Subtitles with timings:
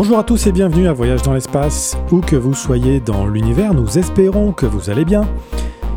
[0.00, 1.98] Bonjour à tous et bienvenue à Voyage dans l'espace.
[2.12, 5.28] Où que vous soyez dans l'univers, nous espérons que vous allez bien.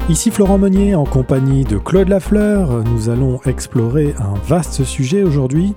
[0.09, 2.84] Ici Florent Meunier en compagnie de Claude Lafleur.
[2.84, 5.76] Nous allons explorer un vaste sujet aujourd'hui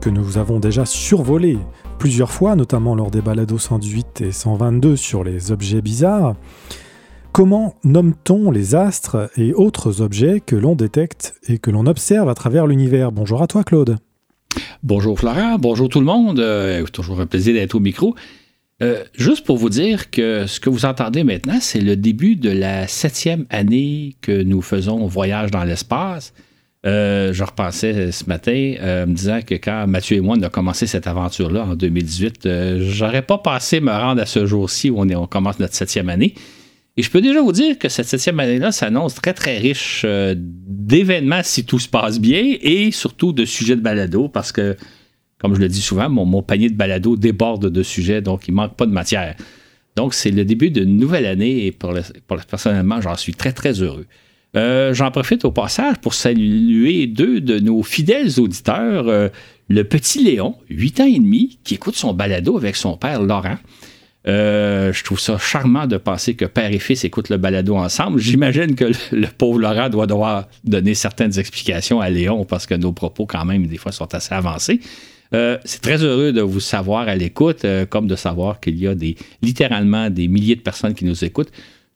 [0.00, 1.58] que nous avons déjà survolé
[1.98, 6.36] plusieurs fois, notamment lors des balados 118 et 122 sur les objets bizarres.
[7.32, 12.34] Comment nomme-t-on les astres et autres objets que l'on détecte et que l'on observe à
[12.34, 13.12] travers l'univers?
[13.12, 13.98] Bonjour à toi Claude.
[14.82, 16.40] Bonjour Florent, bonjour tout le monde.
[16.40, 18.14] Euh, toujours un plaisir d'être au micro.
[18.82, 22.50] Euh, juste pour vous dire que ce que vous entendez maintenant, c'est le début de
[22.50, 26.32] la septième année que nous faisons Voyage dans l'espace.
[26.86, 28.52] Euh, je repensais ce matin
[29.06, 32.48] me disant que quand Mathieu et moi on a commencé cette aventure-là en 2018,
[32.78, 36.34] j'aurais pas pensé me rendre à ce jour-ci où on commence notre septième année.
[37.00, 40.34] Et je peux déjà vous dire que cette septième année-là s'annonce très, très riche euh,
[40.36, 44.76] d'événements si tout se passe bien et surtout de sujets de balado parce que,
[45.38, 48.56] comme je le dis souvent, mon, panier de balado déborde de sujets, donc il ne
[48.56, 49.34] manque pas de matière.
[49.96, 51.94] Donc, c'est le début d'une nouvelle année et pour,
[52.46, 54.04] personnellement, j'en suis très, très heureux.
[54.54, 59.28] Euh, j'en profite au passage pour saluer deux de nos fidèles auditeurs, euh,
[59.70, 63.56] le petit Léon, 8 ans et demi, qui écoute son balado avec son père Laurent.
[64.28, 68.20] Euh, je trouve ça charmant de penser que père et fils écoutent le balado ensemble.
[68.20, 72.92] J'imagine que le, pauvre Laurent doit devoir donner certaines explications à Léon parce que nos
[72.92, 74.80] propos, quand même, des fois, sont assez avancés.
[75.32, 78.86] Euh, c'est très heureux de vous savoir à l'écoute, euh, comme de savoir qu'il y
[78.86, 78.94] a
[79.42, 81.52] littéralement des milliers de personnes qui nous écoutent.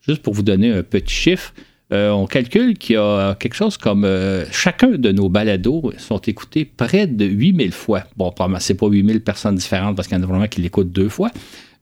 [0.07, 1.53] Juste pour vous donner un petit chiffre,
[1.91, 4.09] on calcule qu'il y a quelque chose comme
[4.51, 8.05] chacun de nos balados sont écoutés près de 8000 fois.
[8.17, 11.09] Bon, c'est pas 8000 personnes différentes parce qu'il y en a vraiment qui l'écoutent deux
[11.09, 11.31] fois,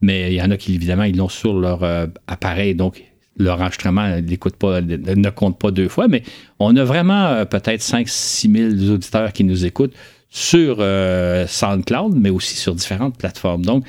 [0.02, 3.02] mais il y en a qui, évidemment, ils l'ont sur leur euh, appareil, donc
[3.38, 6.22] leur enregistrement ne compte pas deux fois, mais
[6.58, 9.94] on a vraiment euh, peut-être 5-6 000 auditeurs qui nous écoutent
[10.28, 13.64] sur euh, SoundCloud, mais aussi sur différentes plateformes.
[13.64, 13.84] Donc,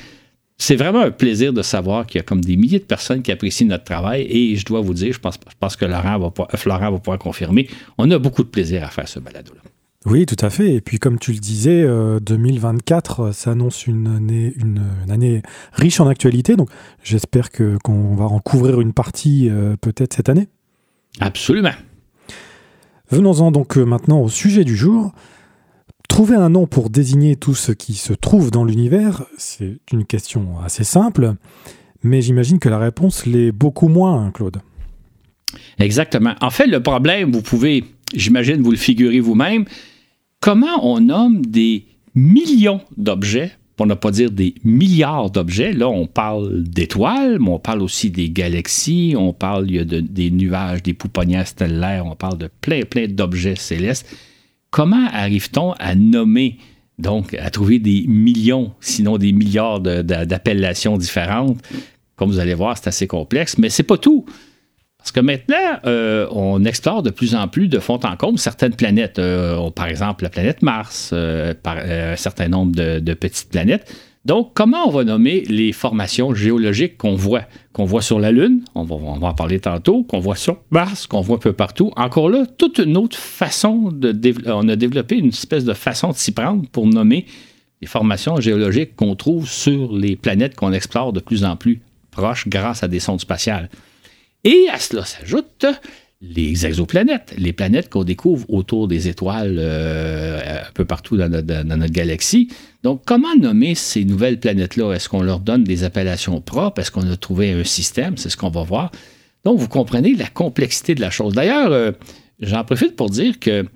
[0.64, 3.30] c'est vraiment un plaisir de savoir qu'il y a comme des milliers de personnes qui
[3.30, 6.56] apprécient notre travail et je dois vous dire, je pense, je pense que Laurent va,
[6.56, 9.60] Florent va pouvoir confirmer, on a beaucoup de plaisir à faire ce balado-là.
[10.06, 10.74] Oui, tout à fait.
[10.74, 11.86] Et puis, comme tu le disais,
[12.20, 15.42] 2024 euh, s'annonce une année, une, année
[15.72, 16.56] riche en actualité.
[16.56, 16.70] Donc,
[17.02, 20.48] j'espère que qu'on va en couvrir une partie euh, peut-être cette année.
[21.20, 21.72] Absolument.
[23.10, 25.12] Venons-en donc euh, maintenant au sujet du jour.
[26.08, 30.60] Trouver un nom pour désigner tout ce qui se trouve dans l'univers, c'est une question
[30.64, 31.34] assez simple,
[32.02, 34.58] mais j'imagine que la réponse l'est beaucoup moins, Claude.
[35.78, 36.34] Exactement.
[36.40, 37.84] En fait, le problème, vous pouvez,
[38.14, 39.64] j'imagine, vous le figurez vous-même,
[40.40, 45.72] comment on nomme des millions d'objets, pour ne pas dire des milliards d'objets?
[45.72, 50.82] Là, on parle d'étoiles, mais on parle aussi des galaxies, on parle de, des nuages,
[50.84, 54.06] des pouponnières stellaires, on parle de plein, plein d'objets célestes.
[54.74, 56.58] Comment arrive-t-on à nommer,
[56.98, 61.58] donc à trouver des millions, sinon des milliards d'appellations différentes?
[62.16, 64.26] Comme vous allez voir, c'est assez complexe, mais c'est pas tout.
[64.98, 68.74] Parce que maintenant, euh, on explore de plus en plus de fond en comble certaines
[68.74, 69.20] planètes.
[69.20, 73.94] Euh, par exemple, la planète Mars, euh, par, un certain nombre de, petites planètes.
[74.24, 77.42] Donc, comment on va nommer les formations géologiques qu'on voit?
[77.74, 81.20] Qu'on voit sur la Lune, on va, en parler tantôt, qu'on voit sur Mars, qu'on
[81.20, 81.92] voit un peu partout.
[81.96, 84.14] Encore là, toute une autre façon de...
[84.46, 87.26] On a développé une espèce de façon de s'y prendre pour nommer
[87.82, 92.48] les formations géologiques qu'on trouve sur les planètes qu'on explore de plus en plus proches
[92.48, 93.68] grâce à des sondes spatiales.
[94.44, 95.66] Et à cela s'ajoutent
[96.30, 101.92] les exoplanètes, les planètes qu'on découvre autour des étoiles euh, un peu partout dans notre,
[101.92, 102.48] galaxie.
[102.82, 104.92] Donc, comment nommer ces nouvelles planètes-là?
[104.92, 106.80] Est-ce qu'on leur donne des appellations propres?
[106.80, 108.16] Est-ce qu'on a trouvé un système?
[108.16, 108.90] C'est ce qu'on va voir.
[109.44, 111.34] Donc, vous comprenez la complexité de la chose.
[111.34, 111.92] D'ailleurs, euh,
[112.40, 113.66] j'en profite pour dire que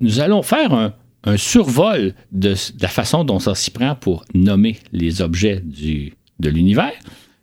[0.00, 5.22] nous allons faire un, survol de, la façon dont ça s'y prend pour nommer les
[5.22, 6.92] objets de l'univers.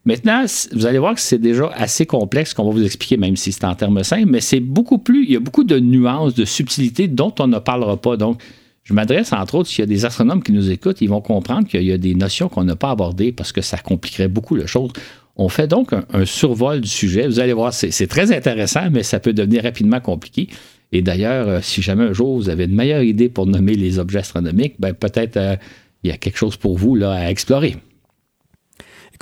[0.06, 0.44] Maintenant,
[0.74, 3.64] vous allez voir que c'est déjà assez complexe qu'on va vous expliquer, même si c'est
[3.64, 7.08] en termes simples, mais c'est beaucoup plus, il y a beaucoup de nuances, de subtilités
[7.08, 8.18] dont on ne parlera pas.
[8.18, 8.42] Donc,
[8.84, 11.68] je m'adresse entre autres, s'il y a des astronomes qui nous écoutent, ils vont comprendre
[11.68, 14.68] qu'il y a des notions qu'on n'a pas abordées parce que ça compliquerait beaucoup la
[14.68, 14.92] chose.
[15.38, 17.26] On fait donc un, survol du sujet.
[17.26, 20.50] Vous allez voir, c'est très intéressant, mais ça peut devenir rapidement compliqué.
[20.92, 23.98] Et d'ailleurs, euh, si jamais un jour vous avez une meilleure idée pour nommer les
[23.98, 25.56] objets astronomiques, ben peut-être euh,
[26.04, 27.78] il y a quelque chose pour vous là, à explorer.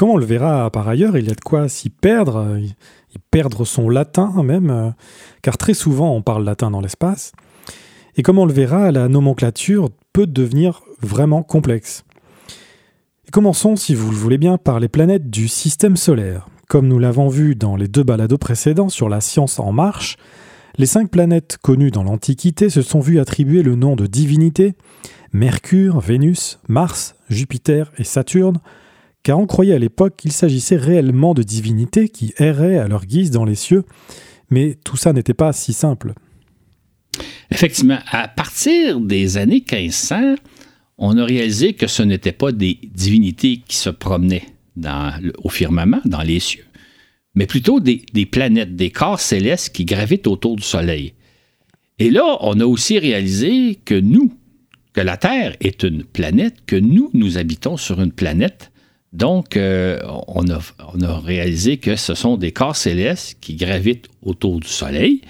[0.02, 3.66] Comme on le verra par ailleurs, il y a de quoi s'y perdre, y perdre
[3.66, 4.90] son latin même, euh,
[5.44, 7.34] car très souvent on parle latin dans l'espace.
[8.18, 12.04] Et comme on le verra, la nomenclature peut devenir vraiment complexe.
[13.32, 16.48] Commençons, si vous le voulez bien, par les planètes du système solaire.
[16.68, 20.18] Comme nous l'avons vu dans les deux balados précédents sur la science en marche,
[20.80, 24.74] les cinq planètes connues dans l'Antiquité se sont vues attribuer le nom de divinité
[25.32, 28.62] Mercure, Vénus, Mars, Jupiter et Saturne,
[29.24, 33.32] car on croyait à l'époque qu'il s'agissait réellement de divinités qui erraient à leur guise
[33.32, 33.84] dans les cieux,
[34.50, 36.14] mais tout ça n'était pas si simple.
[37.52, 40.36] Effectivement, à partir des années 1500,
[40.98, 44.46] on a réalisé que ce n'étaient pas des divinités qui se promenaient
[45.44, 46.66] au firmament, dans les cieux,
[47.36, 51.14] mais plutôt des, planètes, des corps célestes qui gravitent autour du Soleil.
[52.00, 54.34] Et là, on a aussi réalisé que nous,
[54.94, 58.71] que la Terre est une planète, que nous, nous habitons sur une planète.
[59.14, 64.68] Donc, euh, on, a, réalisé que ce sont des corps célestes qui gravitent autour du
[64.68, 65.22] Soleil.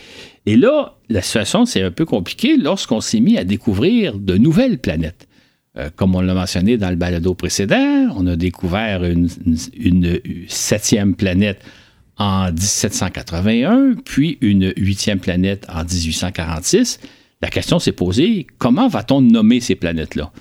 [0.46, 4.78] Et là, la situation, c'est un peu compliquée lorsqu'on s'est mis à découvrir de nouvelles
[4.78, 5.28] planètes.
[5.78, 9.30] Euh, comme on l'a mentionné dans le balado précédent, on a découvert une,
[10.48, 11.64] septième planète
[12.18, 17.00] en 1781, puis une huitième planète en 1846.
[17.42, 20.32] La question s'est posée, comment va-t-on nommer ces planètes-là?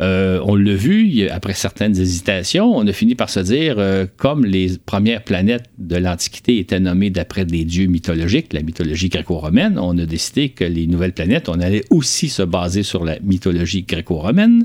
[0.00, 4.46] Euh, on l'a vu, après certaines hésitations, on a fini par se dire, euh, comme
[4.46, 9.98] les premières planètes de l'Antiquité étaient nommées d'après des dieux mythologiques, la mythologie gréco-romaine, on
[9.98, 14.64] a décidé que les nouvelles planètes, on allait aussi se baser sur la mythologie gréco-romaine.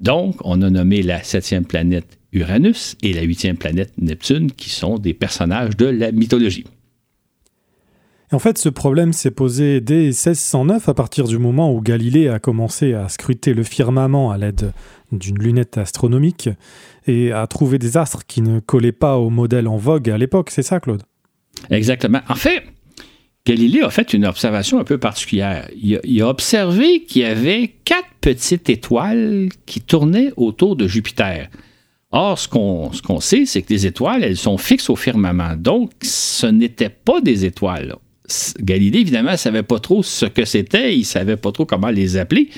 [0.00, 4.98] Donc, on a nommé la septième planète Uranus et la huitième planète Neptune, qui sont
[4.98, 6.64] des personnages de la mythologie.
[8.32, 12.38] En fait, ce problème s'est posé dès 1609 à partir du moment où Galilée a
[12.38, 14.72] commencé à scruter le firmament à l'aide
[15.12, 16.48] d'une lunette astronomique
[17.06, 20.48] et à trouver des astres qui ne collaient pas au modèle en vogue à l'époque.
[20.50, 21.02] C'est ça, Claude?
[21.68, 22.20] Exactement.
[22.26, 22.62] En fait,
[23.44, 25.68] Galilée a fait une observation un peu particulière.
[25.76, 31.50] Il a, observé qu'il y avait quatre petites étoiles qui tournaient autour de Jupiter.
[32.12, 35.54] Or, ce qu'on sait, c'est que les étoiles, elles sont fixes au firmament.
[35.56, 37.96] Donc, ce n'étaient pas des étoiles.
[38.60, 41.90] Galilée, évidemment, ne savait pas trop ce que c'était, il ne savait pas trop comment
[41.90, 42.48] les appeler.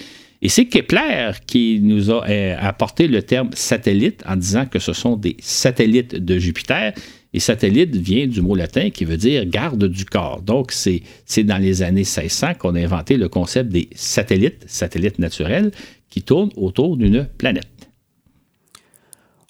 [0.43, 4.93] Et c'est Kepler qui nous a euh, apporté le terme satellite en disant que ce
[4.93, 6.93] sont des satellites de Jupiter.
[7.33, 10.43] Et satellite vient du mot latin qui veut dire garde du corps.
[10.43, 15.73] Donc, c'est dans les années 1600 qu'on a inventé le concept des satellites, satellites naturels,
[16.11, 17.89] qui tournent autour d'une planète.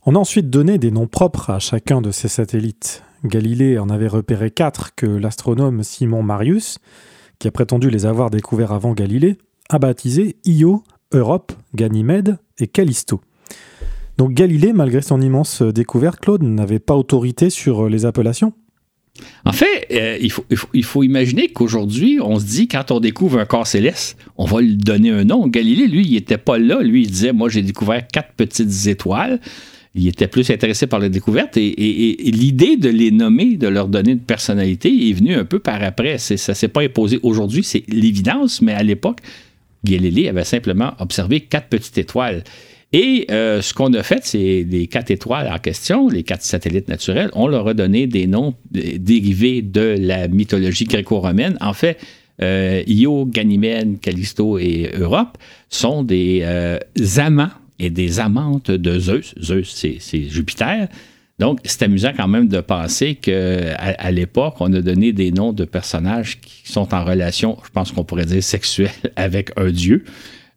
[0.06, 3.02] On a ensuite donné des noms propres à chacun de ces satellites.
[3.24, 6.78] Galilée en avait repéré quatre que l'astronome Simon Marius,
[7.38, 9.38] qui a prétendu les avoir découverts avant Galilée,
[9.70, 13.20] a baptisé Io, Europe, Ganymède et Callisto.
[14.18, 18.52] Donc Galilée, malgré son immense découverte, Claude n'avait pas autorité sur les appellations
[19.44, 23.38] en fait, euh, il, faut, il, faut, imaginer qu'aujourd'hui, on se dit, quand on découvre
[23.38, 25.46] un corps céleste, on va lui donner un nom.
[25.46, 26.82] Galilée, lui, il n'était pas là.
[26.82, 29.40] Lui, il disait, moi, j'ai découvert quatre petites étoiles
[29.94, 31.70] il était plus intéressé par la découverte et,
[32.32, 36.18] l'idée de les nommer, de leur donner une personnalité est venue un peu par après.
[36.18, 39.18] Ça ne s'est pas imposé aujourd'hui, c'est l'évidence, mais à l'époque,
[39.84, 42.42] Galilée avait simplement observé quatre petites étoiles.
[42.92, 46.88] Et euh, ce qu'on a fait, c'est les quatre étoiles en question, les quatre satellites
[46.88, 51.56] naturels, on leur a donné des noms dérivés de la mythologie gréco-romaine.
[51.60, 51.98] En fait,
[52.42, 55.38] euh, Io, Ganymède, Callisto et Europe
[55.68, 56.78] sont des euh,
[57.16, 59.34] amants et des amantes de Zeus.
[59.40, 60.88] Zeus, c'est Jupiter.
[61.38, 65.64] Donc, c'est amusant quand même de penser qu'à l'époque, on a donné des noms de
[65.64, 70.04] personnages qui sont en relation, je pense qu'on pourrait dire sexuelle, avec un dieu.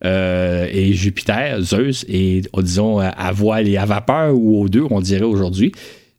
[0.05, 5.01] Euh, et Jupiter, Zeus, et disons à voile et à vapeur, ou aux deux, on
[5.01, 5.71] dirait aujourd'hui.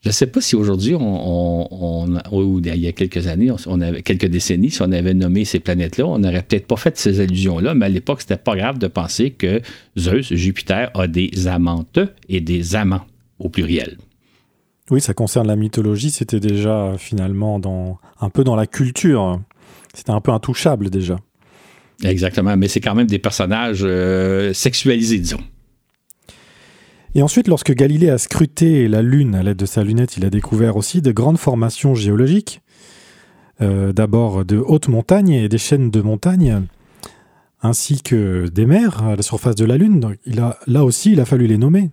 [0.02, 4.02] Je ne sais pas si aujourd'hui, on, ou il y a quelques années, on avait,
[4.02, 7.74] quelques décennies, si on avait nommé ces planètes-là, on n'aurait peut-être pas fait ces allusions-là,
[7.74, 9.60] mais à l'époque, c'était pas grave de penser que
[9.98, 13.06] Zeus, Jupiter, a des amantes et des amants
[13.40, 13.98] au pluriel.
[14.90, 19.40] Oui, ça concerne la mythologie, c'était déjà finalement dans, un peu dans la culture.
[19.94, 21.18] C'était un peu intouchable déjà.
[22.04, 25.40] Exactement, mais c'est quand même des personnages euh, sexualisés, disons.
[27.14, 30.30] Et ensuite, lorsque Galilée a scruté la Lune à l'aide de sa lunette, il a
[30.30, 32.60] découvert aussi de grandes formations géologiques.
[33.60, 36.62] Euh, d'abord de hautes montagnes et des chaînes de montagnes,
[37.60, 40.16] ainsi que des mers à la surface de la Lune.
[40.38, 41.90] a, là aussi, il a fallu les nommer.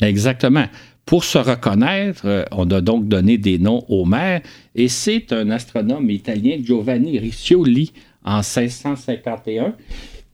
[0.00, 0.66] Exactement.
[1.04, 4.40] Pour se reconnaître, euh, on a donc donné des noms aux mers,
[4.74, 7.92] et c'est un astronome italien, Giovanni Riccioli,
[8.24, 9.74] en 1651,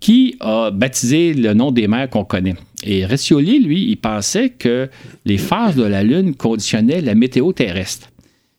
[0.03, 2.57] qui a baptisé le nom des mers qu'on connaît.
[2.83, 4.91] Et Riccioli, lui, il pensait que
[5.25, 8.09] les phases de la Lune conditionnaient la météo terrestre.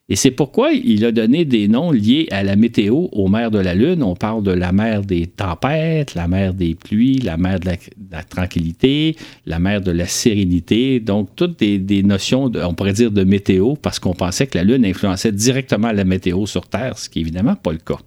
[0.07, 3.59] Et c'est pourquoi il a donné des noms liés à la météo aux mers de
[3.59, 4.03] la Lune.
[4.03, 7.71] On parle de la mer des tempêtes, la mer des pluies, la mer de
[8.09, 11.01] la, tranquillité, la mer de la sérénité.
[11.01, 14.85] Donc, toutes des, notions, on pourrait dire, de météo, parce qu'on pensait que la Lune
[14.85, 17.99] influençait directement la météo sur Terre, ce qui n'est évidemment pas le cas.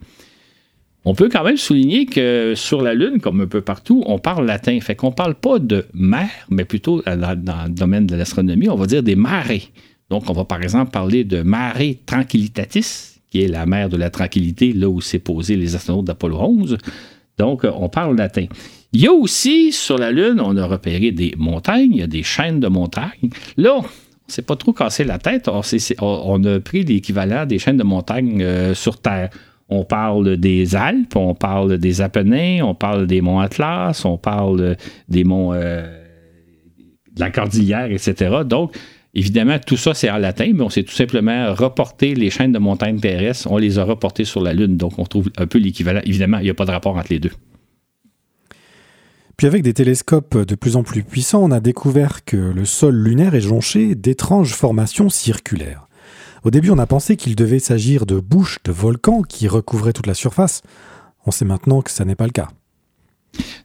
[1.09, 4.45] On peut quand même souligner que sur la Lune, comme un peu partout, on parle
[4.45, 4.77] latin.
[4.81, 8.75] Fait qu'on ne parle pas de mer, mais plutôt dans, le domaine de l'astronomie, on
[8.75, 9.69] va dire des marées.
[10.11, 14.11] Donc, on va par exemple parler de marée tranquillitatis, qui est la mer de la
[14.11, 16.77] tranquillité, là où s'est posé les astronautes d'Apollo 11.
[17.39, 18.47] Donc, on parle latin.
[18.93, 22.09] Il y a aussi, sur la Lune, on a repéré des montagnes, il y a
[22.09, 23.31] des chaînes de montagnes.
[23.57, 23.85] Là, on
[24.27, 25.49] s'est pas trop cassé la tête.
[26.01, 29.31] On, a pris l'équivalent des chaînes de montagnes euh, sur Terre.
[29.69, 34.77] On parle des Alpes, on parle des Apennins, on parle des monts Atlas, on parle
[35.09, 35.83] des monts euh,
[37.13, 38.43] de la Cordillère, etc.
[38.45, 38.77] Donc,
[39.15, 42.59] évidemment, tout ça, c'est en latin, mais on s'est tout simplement reporté les chaînes de
[42.59, 44.77] montagnes terrestres, on les a reportées sur la Lune.
[44.77, 46.01] Donc, on trouve un peu l'équivalent.
[46.05, 47.33] Évidemment, il n'y a pas de rapport entre les deux.
[49.37, 52.95] Puis avec des télescopes de plus en plus puissants, on a découvert que le sol
[52.95, 55.89] lunaire est jonché d'étranges formations circulaires.
[56.47, 60.07] Au début, on a pensé qu'il devait s'agir de bouches de volcans qui recouvraient toute
[60.07, 60.63] la surface.
[61.27, 62.47] On sait maintenant que ça n'est pas le cas.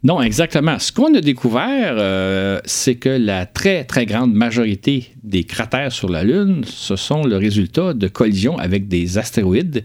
[0.01, 0.79] Non, exactement.
[0.79, 6.09] Ce qu'on a découvert, euh, c'est que la très, très grande majorité des cratères sur
[6.09, 9.83] la Lune, ce sont le résultat de collisions avec des astéroïdes,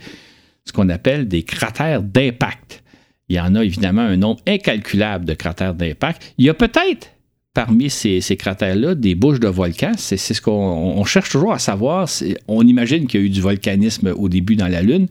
[0.65, 2.83] ce qu'on appelle des cratères d'impact.
[3.29, 6.33] Il y en a évidemment un nombre incalculable de cratères d'impact.
[6.39, 7.11] Il y a peut-être
[7.57, 9.93] parmi ces, cratères-là des bouches de volcans.
[9.97, 12.07] C'est ce qu'on cherche toujours à savoir.
[12.49, 15.07] On imagine qu'il y a eu du volcanisme au début dans la Lune.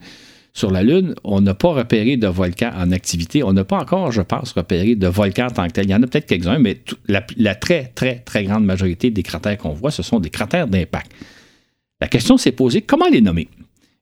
[0.52, 3.42] Sur la Lune, on n'a pas repéré de volcans en activité.
[3.42, 5.86] On n'a pas encore, je pense, repéré de volcans en tant que tel.
[5.86, 9.24] Il y en a peut-être quelques-uns, mais la, la, très, très, très grande majorité des
[9.24, 11.10] cratères qu'on voit, ce sont des cratères d'impact.
[12.00, 13.48] La question s'est posée, comment les nommer?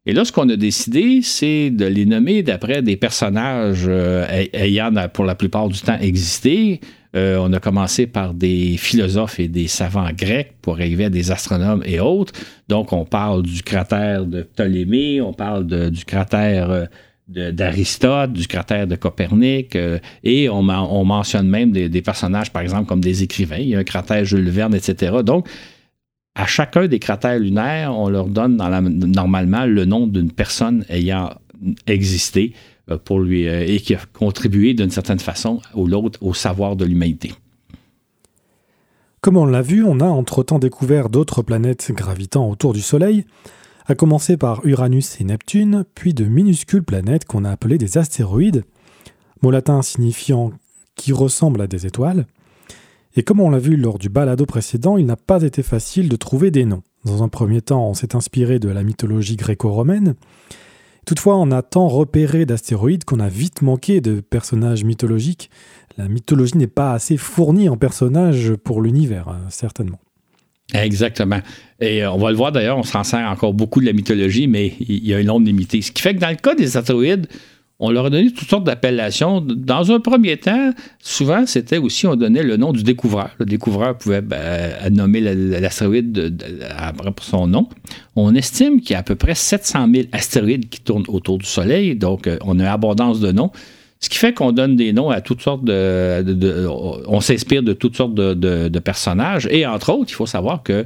[0.05, 4.93] Et là, ce qu'on a décidé, c'est de les nommer d'après des personnages euh, ayant
[5.15, 6.81] pour la plupart du temps existé.
[7.15, 11.31] Euh, on a commencé par des philosophes et des savants grecs pour arriver à des
[11.31, 12.33] astronomes et autres.
[12.69, 16.87] Donc, on parle du cratère de Ptolémée, on parle du cratère euh,
[17.29, 19.79] d'Aristote, du cratère de Copernic,
[20.25, 23.59] et on, mentionne même des, personnages, par exemple, comme des écrivains.
[23.59, 25.17] Il y a un cratère Jules Verne, etc.
[25.25, 25.49] Donc,
[26.35, 31.31] à chacun des cratères lunaires, on leur donne normalement le nom d'une personne ayant
[31.87, 32.74] existé euh,
[33.05, 36.85] pour lui euh, et qui a contribué d'une certaine façon ou l'autre au savoir de
[36.85, 37.33] l'humanité.
[39.21, 43.25] Comme on l'a vu, on a entre-temps découvert d'autres planètes gravitant autour du Soleil,
[43.87, 48.65] à commencer par Uranus et Neptune, puis de minuscules planètes qu'on a appelées des astéroïdes,
[49.43, 50.53] mot latin signifiant
[50.95, 52.27] qui ressemblent à des étoiles.
[53.17, 56.17] Et comme on l'a vu lors du balado précédent, il n'a pas été facile de
[56.17, 56.83] trouver des noms.
[57.05, 60.15] Dans un premier temps, on s'est inspiré de la mythologie gréco-romaine.
[61.07, 65.51] Toutefois, on a tant repéré d'astéroïdes qu'on a vite manqué de personnages mythologiques.
[65.97, 70.01] La mythologie n'est pas assez fournie en personnages pour l'univers, hein, certainement.
[70.73, 71.41] Exactement.
[71.81, 74.47] Et euh, on va le voir d'ailleurs, on s'en sert encore beaucoup de la mythologie,
[74.47, 75.83] mais il y a une nombre limité.
[75.83, 77.29] Ce qui fait que dans le cas des astéroïdes,
[77.81, 79.41] on leur a donné toutes sortes d'appellations.
[79.41, 83.31] Dans un premier temps, souvent, c'était aussi, on donnait le nom du découvreur.
[83.39, 86.39] Le découvreur pouvait ben, nommer l'astéroïde
[87.17, 87.69] pour son nom.
[88.15, 91.47] On estime qu'il y a à peu près 700 000 astéroïdes qui tournent autour du
[91.47, 93.51] Soleil, donc euh, on a abondance de noms.
[94.05, 96.69] Ce qui fait qu'on donne des noms à toutes sortes de.
[96.69, 99.49] on s'inspire de toutes sortes de, personnages.
[99.51, 100.85] Et entre autres, il faut savoir que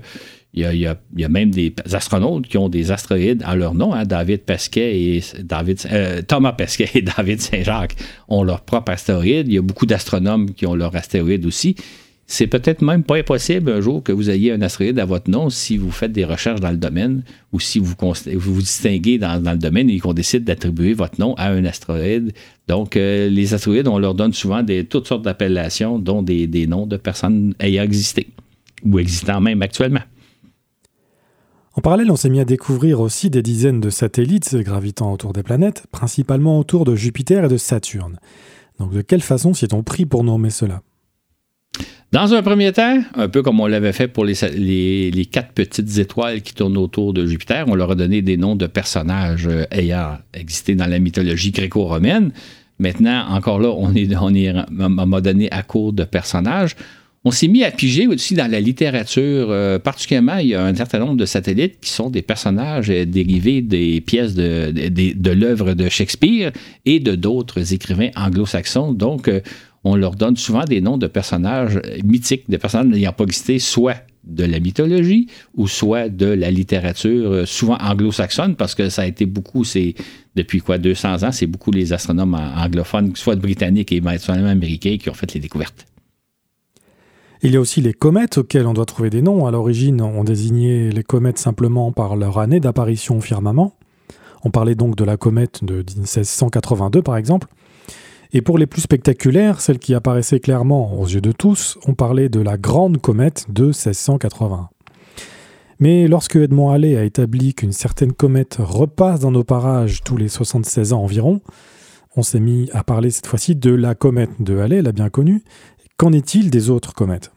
[0.55, 3.93] il y, a, même des astronautes qui ont des astéroïdes en leur nom.
[3.93, 4.05] Hein.
[4.05, 7.97] David Pesquet et David, euh, Thomas Pesquet et David Saint-Jacques
[8.29, 9.47] ont leur propre astéroïde.
[9.49, 11.77] Il y a beaucoup d'astronomes qui ont leur astéroïde aussi.
[12.27, 15.49] C'est peut-être même pas impossible un jour que vous ayez un astéroïde à votre nom
[15.49, 17.95] si vous faites des recherches dans le domaine ou si vous
[18.35, 22.33] vous, distinguez dans, le domaine et qu'on décide d'attribuer votre nom à un astéroïde.
[22.69, 26.97] Donc, euh, les astéroïdes, on leur donne souvent toutes sortes d'appellations, dont des noms de
[26.97, 28.29] personnes ayant existé
[28.85, 30.03] ou existant même actuellement.
[31.79, 35.45] En parallèle, on s'est mis à découvrir aussi des dizaines de satellites gravitant autour des
[35.45, 38.19] planètes, principalement autour de Jupiter et de Saturne.
[38.81, 40.83] Donc de quelle façon s'y est-on pris pour nommer cela?
[42.11, 44.35] Dans un premier temps, un peu comme on l'avait fait pour les,
[45.31, 48.67] quatre petites étoiles qui tournent autour de Jupiter, on leur a donné des noms de
[48.67, 52.33] personnages euh, ayant existé dans la mythologie gréco-romaine.
[52.81, 56.75] Maintenant, encore là, on est, on donné à court de personnages.
[57.29, 59.49] On s'est mis à piger aussi dans la littérature.
[59.51, 63.05] Euh, particulièrement, il y a un certain nombre de satellites qui sont des personnages euh,
[63.05, 66.53] dérivés des pièces de, de, l'œuvre de Shakespeare
[66.87, 68.95] et de d'autres écrivains anglo-saxons.
[68.95, 69.43] Donc, euh,
[69.85, 73.97] on leur donne souvent des noms de personnages mythiques, de personnages n'ayant pas existé, soit
[74.25, 79.27] de la mythologie ou soit de la littérature, souvent anglo-saxonne, parce que ça a été
[79.27, 79.95] beaucoup, c'est
[80.35, 85.11] depuis quoi, 200 ans, c'est beaucoup les astronomes anglophones, soit britanniques et éventuellement américains, qui
[85.11, 85.85] ont fait les découvertes.
[87.43, 89.47] Il y a aussi les comètes auxquelles on doit trouver des noms.
[89.47, 93.77] À l'origine, on désignait les comètes simplement par leur année d'apparition au firmament.
[94.45, 97.47] On parlait donc de la comète de 1682 par exemple.
[98.33, 102.29] Et pour les plus spectaculaires, celle qui apparaissait clairement aux yeux de tous, on parlait
[102.29, 104.69] de la grande comète de 1680.
[105.79, 110.29] Mais lorsque Edmond Halley a établi qu'une certaine comète repasse dans nos parages tous les
[110.29, 111.41] 76 ans environ,
[112.17, 115.45] on s'est mis à parler cette fois-ci de la comète de Halley, la bien connue.
[115.99, 117.33] Qu'en est-il des autres comètes?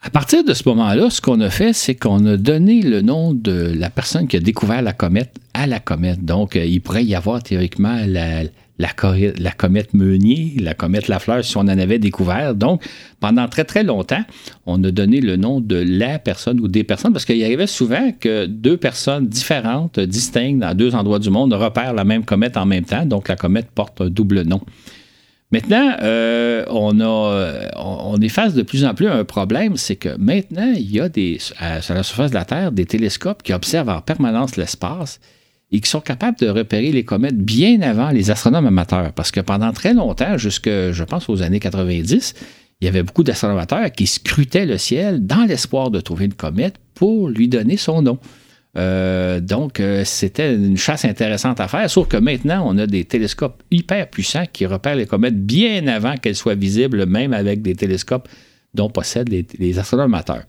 [0.00, 3.34] À partir de ce moment-là, ce qu'on a fait, c'est qu'on a donné le nom
[3.34, 6.24] de la personne qui a découvert la comète à la comète.
[6.24, 11.60] Donc, euh, il pourrait y avoir théoriquement la, comète Meunier, la comète Lafleur, si on
[11.60, 12.54] en avait découvert.
[12.54, 12.82] Donc,
[13.20, 14.24] pendant très, très longtemps,
[14.64, 17.66] on a donné le nom de la personne ou des personnes, parce qu'il y avait
[17.66, 22.56] souvent que deux personnes différentes, distinctes, dans deux endroits du monde, repèrent la même comète
[22.56, 23.04] en même temps.
[23.04, 24.62] Donc, la comète porte un double nom.
[25.52, 29.96] Maintenant, euh, on, a, on, est face de plus en plus à un problème, c'est
[29.96, 33.52] que maintenant, il y a des, sur la surface de la Terre des télescopes qui
[33.52, 35.20] observent en permanence l'espace
[35.70, 39.12] et qui sont capables de repérer les comètes bien avant les astronomes amateurs.
[39.12, 42.34] Parce que pendant très longtemps, jusque, je pense, aux années 90,
[42.80, 46.34] il y avait beaucoup d'astronomes amateurs qui scrutaient le ciel dans l'espoir de trouver une
[46.34, 48.18] comète pour lui donner son nom.
[48.76, 53.04] Euh, donc, euh, c'était une chasse intéressante à faire, sauf que maintenant, on a des
[53.04, 57.74] télescopes hyper puissants qui repèrent les comètes bien avant qu'elles soient visibles, même avec des
[57.74, 58.28] télescopes
[58.72, 60.44] dont possèdent les, les astronomes amateurs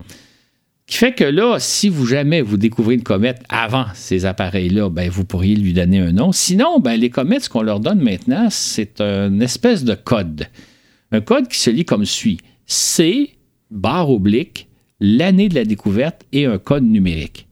[0.86, 5.10] qui fait que là, si vous jamais vous découvrez une comète avant ces appareils-là, ben,
[5.10, 6.32] vous pourriez lui donner un nom.
[6.32, 10.48] Sinon, ben, les comètes, ce qu'on leur donne maintenant, c'est une espèce de code.
[11.12, 12.40] Un code qui se lit comme suit.
[12.66, 13.32] C,
[13.72, 14.68] barre oblique,
[15.00, 17.48] l'année de la découverte et un code numérique.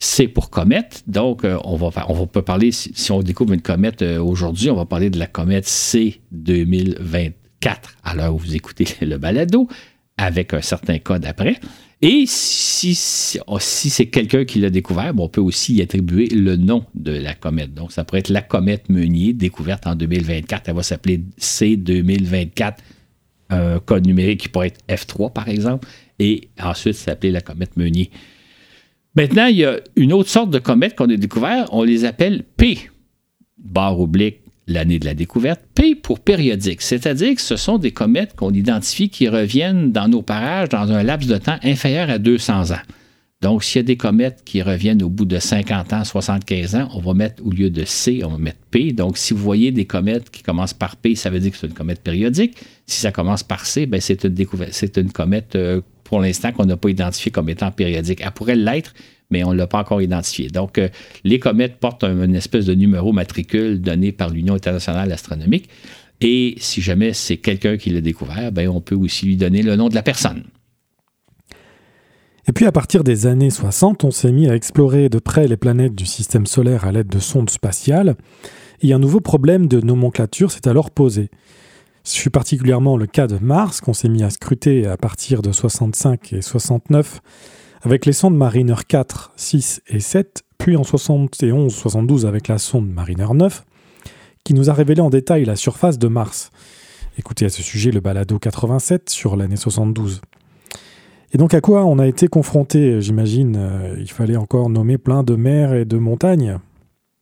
[0.00, 4.02] C pour comète, donc euh, on, va, on peut parler, si, on découvre une comète
[4.02, 8.86] euh, aujourd'hui, on va parler de la comète C 2024, à l'heure où vous écoutez
[9.04, 9.68] le balado,
[10.16, 11.56] avec un certain code après.
[12.00, 16.54] Et si, oh, si, c'est quelqu'un qui l'a découvert, on peut aussi y attribuer le
[16.54, 17.74] nom de la comète.
[17.74, 20.68] Donc, ça pourrait être la comète Meunier, découverte en 2024.
[20.68, 22.74] Elle va s'appeler C2024,
[23.50, 25.88] un code numérique qui pourrait être F3, par exemple,
[26.20, 28.12] et ensuite s'appeler la comète Meunier.
[29.14, 32.44] Maintenant, il y a une autre sorte de comète qu'on a découvert, on les appelle
[32.56, 32.78] P,
[33.58, 38.36] barre oblique l'année de la découverte, P pour périodique, c'est-à-dire que ce sont des comètes
[38.36, 42.72] qu'on identifie qui reviennent dans nos parages dans un laps de temps inférieur à 200
[42.72, 42.82] ans.
[43.40, 46.88] Donc, s'il y a des comètes qui reviennent au bout de 50 ans, 75 ans,
[46.92, 48.92] on va mettre, au lieu de C, on va mettre P.
[48.92, 51.68] Donc, si vous voyez des comètes qui commencent par P, ça veut dire que c'est
[51.68, 52.56] une comète périodique.
[52.86, 54.34] Si ça commence par C, ben c'est une,
[54.96, 58.22] une comète, euh, pour l'instant, qu'on n'a pas identifiée comme étant périodique.
[58.24, 58.94] Elle pourrait l'être,
[59.30, 60.48] mais on ne l'a pas encore identifié.
[60.48, 60.88] Donc, euh,
[61.22, 65.68] les comètes portent une espèce de numéro matricule donné par l'Union internationale astronomique.
[66.22, 69.76] Et si jamais c'est quelqu'un qui l'a découvert, ben, on peut aussi lui donner le
[69.76, 70.44] nom de la personne.
[72.48, 75.58] Et puis à partir des années 60, on s'est mis à explorer de près les
[75.58, 78.16] planètes du système solaire à l'aide de sondes spatiales.
[78.80, 81.28] Et un nouveau problème de nomenclature s'est alors posé.
[82.08, 85.52] Ce fut particulièrement le cas de Mars, qu'on s'est mis à scruter à partir de
[85.52, 87.20] 65 et 69
[87.82, 93.26] avec les sondes Mariner 4, 6 et 7, puis en 71-72 avec la sonde Mariner
[93.34, 93.62] 9,
[94.42, 96.50] qui nous a révélé en détail la surface de Mars.
[97.18, 100.22] Écoutez à ce sujet le balado 87 sur l'année 72.
[101.34, 105.24] Et donc à quoi on a été confronté, j'imagine euh, Il fallait encore nommer plein
[105.24, 106.56] de mers et de montagnes?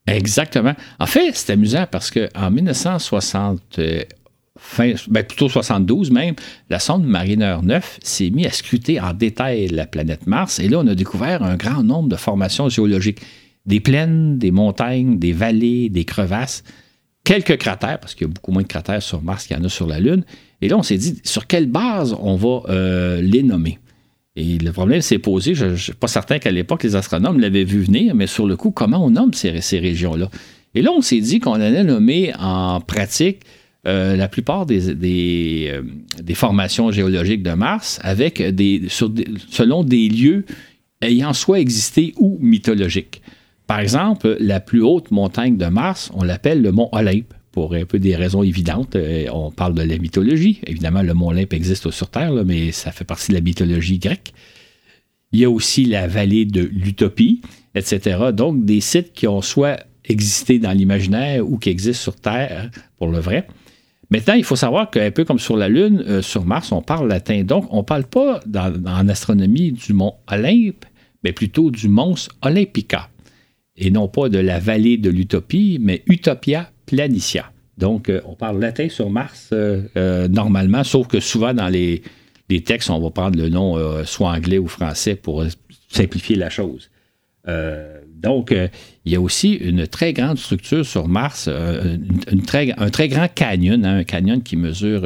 [0.07, 0.75] Exactement.
[1.01, 3.81] En fait, c'est amusant parce qu'en 1960,
[4.57, 6.35] fin, ben plutôt 72 même,
[6.71, 10.79] la sonde Mariner 9 s'est mise à scruter en détail la planète Mars et là,
[10.81, 13.21] on a découvert un grand nombre de formations géologiques.
[13.67, 16.63] Des plaines, des montagnes, des vallées, des crevasses,
[17.25, 19.65] quelques cratères, parce qu'il y a beaucoup moins de cratères sur Mars qu'il y en
[19.65, 20.25] a sur la Lune.
[20.63, 23.79] Et là, on s'est dit, sur quelle base on va euh, les nommer?
[24.37, 27.65] Et le problème s'est posé, je ne suis pas certain qu'à l'époque, les astronomes l'avaient
[27.65, 30.31] vu venir, mais sur le coup, comment on nomme ces, ces régions-là?
[30.75, 33.41] Et là, on s'est dit qu'on allait nommer en pratique
[33.87, 35.83] euh, la plupart des, euh,
[36.23, 38.01] des, formations géologiques de Mars
[39.49, 40.45] selon des lieux
[41.03, 43.23] ayant soit existé ou mythologiques.
[43.67, 47.85] Par exemple, la plus haute montagne de Mars, on l'appelle le mont Olympe pour un
[47.85, 48.97] peu des raisons évidentes.
[48.97, 50.61] Euh, on parle de la mythologie.
[50.67, 54.33] Évidemment, le mont Olympe existe sur Terre, mais ça fait partie de la mythologie grecque.
[55.33, 57.41] Il y a aussi la vallée de l'Utopie,
[57.75, 58.31] etc.
[58.33, 63.09] Donc, des sites qui ont soit existé dans l'imaginaire ou qui existent sur Terre pour
[63.09, 63.47] le vrai.
[64.11, 67.09] Maintenant, il faut savoir qu'un peu comme sur la Lune, euh, sur Mars, on parle
[67.09, 67.43] latin.
[67.43, 70.85] Donc, on ne parle pas en astronomie du mont Olympe,
[71.25, 73.09] mais plutôt du mons Olympica.
[73.77, 77.51] Et non pas de la vallée de l'utopie, mais Utopia Planitia.
[77.79, 82.03] Donc, euh, on parle latin sur Mars euh, normalement, sauf que souvent dans les,
[82.49, 85.45] les, textes, on va prendre le nom soit anglais ou français pour
[85.89, 86.91] simplifier la chose.
[88.15, 88.55] donc,
[89.07, 93.29] il y a aussi une très grande structure sur Mars, une, très, un très grand
[93.33, 95.03] canyon, hein, un canyon qui mesure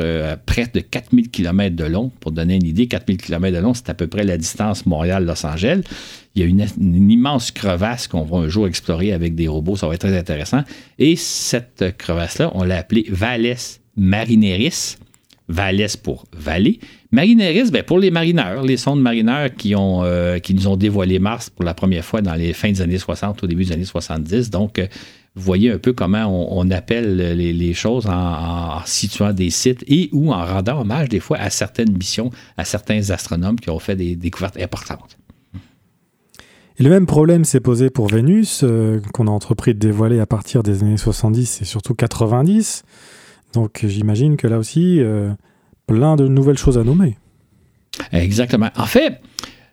[0.46, 2.10] près de 4000 km de long.
[2.18, 5.44] Pour donner une idée, 4000 km de long, c'est à peu près la distance Montréal-Los
[5.44, 5.82] Angeles.
[6.34, 9.76] Il y a une, immense crevasse qu'on va un jour explorer avec des robots.
[9.76, 10.62] Ça va être très intéressant.
[10.98, 13.56] Et cette crevasse-là, on l'a appelée Valles
[13.96, 14.96] Marineris.
[15.50, 16.78] Valles pour vallée.
[17.10, 21.18] Marineris, ben pour les marineurs, les sondes marineurs qui, ont, euh, qui nous ont dévoilé
[21.18, 23.84] Mars pour la première fois dans les fins des années 60, au début des années
[23.84, 24.50] 70.
[24.50, 24.86] Donc, euh,
[25.34, 30.32] vous voyez un peu comment on, appelle les, choses en, situant des sites et ou
[30.32, 34.16] en rendant hommage des fois à certaines missions, à certains astronomes qui ont fait des
[34.16, 35.18] découvertes importantes.
[36.78, 40.26] Et le même problème s'est posé pour Vénus, euh, qu'on a entrepris de dévoiler à
[40.26, 42.82] partir des années 70 et surtout 90.
[43.52, 45.30] Donc j'imagine que là aussi, euh,
[45.86, 47.16] plein de nouvelles choses à nommer.
[48.12, 48.70] Exactement.
[48.76, 49.20] En fait,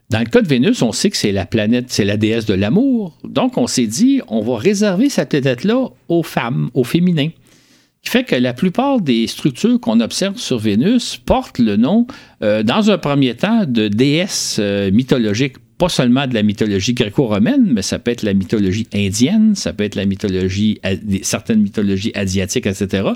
[0.10, 2.54] dans le cas de Vénus, on sait que c'est la planète, c'est la déesse de
[2.54, 3.18] l'amour.
[3.24, 7.30] Donc on s'est dit, on va réserver cette planète-là aux femmes, aux féminins.
[8.04, 12.08] Qui fait que la plupart des structures qu'on observe sur Vénus portent le nom,
[12.42, 14.60] euh, dans un premier temps, de déesses
[14.92, 19.74] mythologiques pas seulement de la mythologie gréco-romaine, mais ça peut être la mythologie indienne, ça
[19.74, 20.80] peut être la mythologie,
[21.22, 23.10] certaines mythologies asiatiques, etc.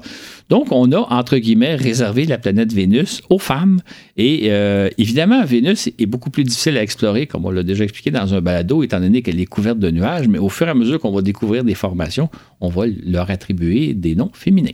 [0.50, 3.82] Donc, on a, entre guillemets, réservé la planète Vénus aux femmes.
[4.16, 8.12] Et euh, évidemment, Vénus est beaucoup plus difficile à explorer, comme on l'a déjà expliqué
[8.12, 10.76] dans un balado, étant donné qu'elle est couverte de nuages, mais au fur et à
[10.76, 14.70] mesure qu'on va découvrir des formations, on va leur attribuer des noms féminins.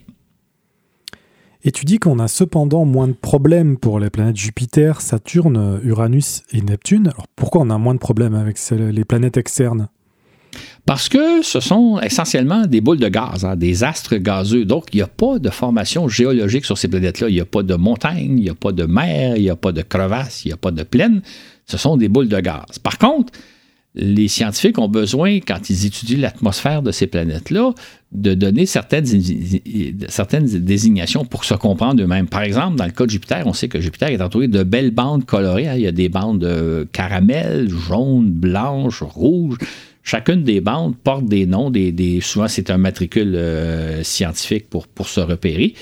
[1.63, 6.43] Et tu dis qu'on a cependant moins de problèmes pour les planètes Jupiter, Saturne, Uranus
[6.51, 7.07] et Neptune.
[7.07, 9.89] Alors pourquoi on a moins de problèmes avec les planètes externes?
[10.85, 14.63] Parce que ce sont essentiellement des boules de gaz, hein, des astres gazeux.
[14.63, 17.27] Donc, il n'y a pas de formation géologique sur ces planètes-là.
[17.27, 19.57] Il n'y a pas de montagnes, il n'y a pas de mer, il n'y a
[19.57, 21.21] pas de crevasses, il n'y a pas de plaines.
[21.65, 22.79] Ce sont des boules de gaz.
[22.81, 23.33] Par contre,
[23.97, 27.73] les scientifiques ont besoin, quand ils étudient l'atmosphère de ces planètes-là,
[28.11, 29.05] de donner certaines,
[30.07, 32.27] certaines désignations pour se comprendre eux-mêmes.
[32.27, 34.91] Par exemple, dans le cas de Jupiter, on sait que Jupiter est entouré de belles
[34.91, 35.67] bandes colorées.
[35.67, 35.73] Hein.
[35.75, 39.57] Il y a des bandes euh, caramel, jaune, blanche, rouge.
[40.03, 41.69] Chacune des bandes porte des noms.
[41.69, 45.73] Des, souvent, c'est un matricule euh, scientifique pour se repérer.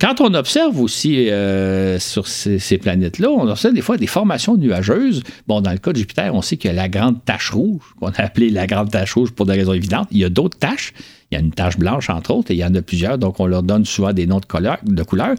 [0.00, 5.22] Quand on observe aussi euh, sur ces, planètes-là, on observe des fois des formations nuageuses.
[5.46, 7.82] Bon, dans le cas de Jupiter, on sait qu'il y a la grande tache rouge,
[8.00, 10.08] qu'on a appelée la grande tache rouge pour des raisons évidentes.
[10.10, 10.94] Il y a d'autres taches.
[11.30, 13.38] Il y a une tache blanche, entre autres, et il y en a plusieurs, donc
[13.38, 15.34] on leur donne souvent des noms de couleurs.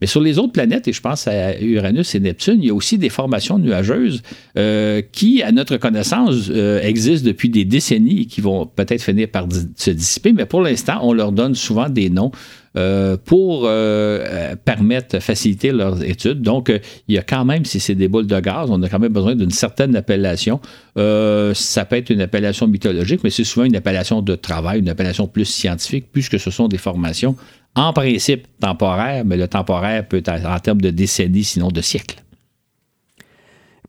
[0.00, 2.74] Mais sur les autres planètes, et je pense à Uranus et Neptune, il y a
[2.74, 4.22] aussi des formations nuageuses
[4.58, 9.28] euh, qui, à notre connaissance, euh, existent depuis des décennies et qui vont peut-être finir
[9.28, 12.32] par se dissiper, mais pour l'instant, on leur donne souvent des noms
[12.76, 16.42] euh, pour euh, permettre, faciliter leurs études.
[16.42, 16.70] Donc,
[17.08, 19.14] il y a quand même, si c'est des boules de gaz, on a quand même
[19.14, 20.60] besoin d'une certaine appellation.
[20.96, 25.26] Ça peut être une appellation mythologique, mais c'est souvent une appellation de travail, une appellation
[25.26, 27.36] plus scientifique, puisque ce sont des formations
[27.74, 32.22] en principe temporaires, mais le temporaire peut être en termes de décennies, sinon de siècles.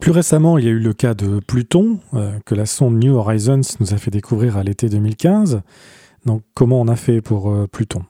[0.02, 2.00] Plus récemment, il y a eu le cas de Pluton,
[2.46, 5.62] que la sonde New Horizons nous a fait découvrir à l'été 2015.
[6.26, 8.04] Donc, comment on a fait pour Pluton?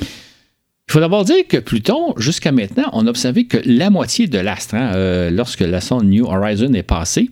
[0.00, 4.38] Il faut d'abord dire que Pluton, jusqu'à maintenant, on a observé que la moitié de
[4.38, 7.30] l'astre, hein, euh, lorsque la sonde New Horizon est passée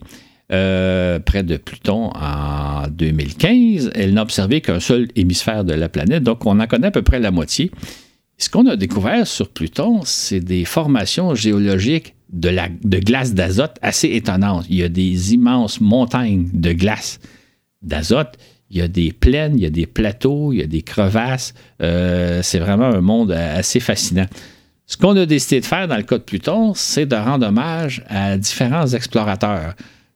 [0.53, 6.23] euh, près de Pluton en 2015, elle n'a observé qu'un seul hémisphère de la planète,
[6.23, 7.71] donc on en connaît à peu près la moitié.
[8.38, 13.77] Ce qu'on a découvert sur Pluton, c'est des formations géologiques de, la, de glace d'azote
[13.83, 14.67] assez étonnantes.
[14.69, 17.21] Il y a des immenses montagnes de glace
[17.83, 18.37] d'azote
[18.73, 21.53] il y a des plaines, il y a des plateaux, il y a des crevasses.
[21.83, 24.25] Euh, c'est vraiment un monde assez fascinant.
[24.87, 28.03] Ce qu'on a décidé de faire dans le cas de Pluton, c'est de rendre hommage
[28.09, 29.75] à différents explorateurs.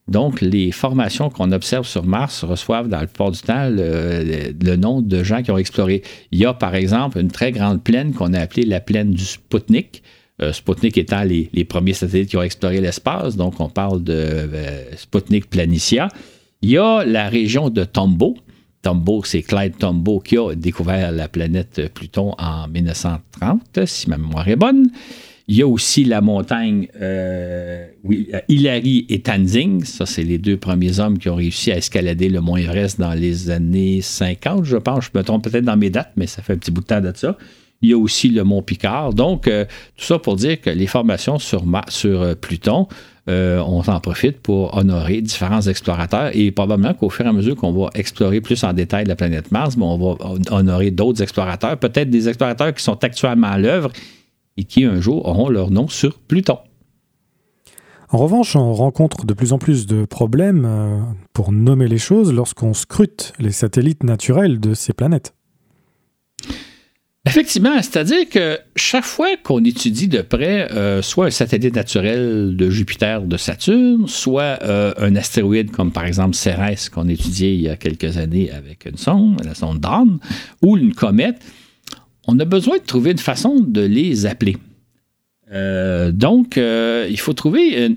[0.09, 5.03] Donc, les formations qu'on observe sur Mars reçoivent dans le plupart du temps le, nom
[5.03, 6.03] de gens qui ont exploré.
[6.31, 9.25] Il y a, par exemple, une très grande plaine qu'on a appelée la plaine du
[9.25, 10.03] Sputnik.
[10.41, 13.37] Euh, Sputnik étant les, premiers satellites qui ont exploré l'espace.
[13.37, 16.09] Donc, on parle de euh, Sputnik Planitia.
[16.63, 18.37] Il y a la région de Tombeau,
[18.83, 24.49] Tombaugh, c'est Clyde Tombaugh qui a découvert la planète Pluton en 1930, si ma mémoire
[24.49, 24.91] est bonne.
[25.49, 29.85] Il y a aussi la montagne euh, oui, Hillary et Tanzing.
[29.85, 33.15] Ça, c'est les deux premiers hommes qui ont réussi à escalader le mont Everest dans
[33.15, 35.05] les années 50, je pense.
[35.05, 37.01] Je me trompe peut-être dans mes dates, mais ça fait un petit bout de temps
[37.01, 37.37] de ça.
[37.81, 39.15] Il y a aussi le mont Picard.
[39.15, 42.89] Donc, euh, tout ça pour dire que les formations sur, sur euh, Pluton
[43.29, 47.57] euh, on en profite pour honorer différents explorateurs et probablement qu'au fur et à mesure
[47.57, 52.09] qu'on va explorer plus en détail la planète Mars, on va honorer d'autres explorateurs, peut-être
[52.09, 53.91] des explorateurs qui sont actuellement à l'œuvre
[54.57, 56.59] et qui un jour auront leur nom sur Pluton.
[58.11, 61.01] En revanche, on rencontre de plus en plus de problèmes euh,
[61.33, 65.35] pour nommer les choses lorsqu'on scrute les satellites naturels de ces planètes.
[67.27, 72.71] Effectivement, c'est-à-dire que chaque fois qu'on étudie de près euh, soit un satellite naturel de
[72.71, 77.69] Jupiter, de Saturne, soit euh, un astéroïde comme par exemple Cérès qu'on étudiait il y
[77.69, 80.21] a quelques années avec une sonde, la sonde Dawn,
[80.63, 81.43] ou une comète,
[82.27, 84.57] on a besoin de trouver une façon de les appeler.
[85.53, 87.97] Euh, donc, euh, il faut trouver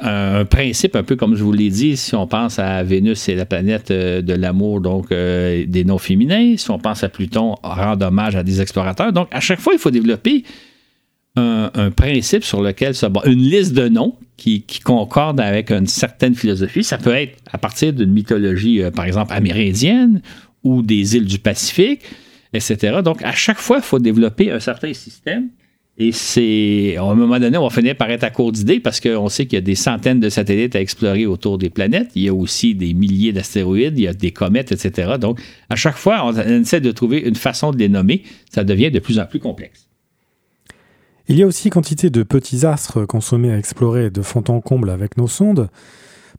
[0.00, 3.34] un principe, un peu comme je vous l'ai dit, si on pense à Vénus, c'est
[3.34, 6.56] la planète euh, de l'amour, donc des noms féminins.
[6.56, 9.12] Si on pense à Pluton, rend hommage à des explorateurs.
[9.12, 10.44] Donc, à chaque fois, il faut développer
[11.36, 16.84] un, principe sur lequel se une liste de noms qui, concorde avec une certaine philosophie.
[16.84, 20.20] Ça peut être à partir d'une mythologie, par exemple, amérindienne
[20.62, 22.02] ou des îles du Pacifique,
[23.02, 25.50] Donc, à chaque fois, il faut développer un certain système
[25.96, 28.98] et c'est, à un moment donné, on va finir par être à court d'idées parce
[28.98, 32.10] qu'on sait qu'il y a des centaines de satellites à explorer autour des planètes.
[32.16, 35.12] Il y a aussi des milliers d'astéroïdes, il y a des comètes, etc.
[35.20, 35.40] Donc,
[35.70, 38.24] à chaque fois, on essaie de trouver une façon de les nommer.
[38.52, 39.88] Ça devient de plus en plus complexe.
[41.28, 44.90] Il y a aussi quantité de petits astres consommés à explorer de fond en comble
[44.90, 45.70] avec nos sondes.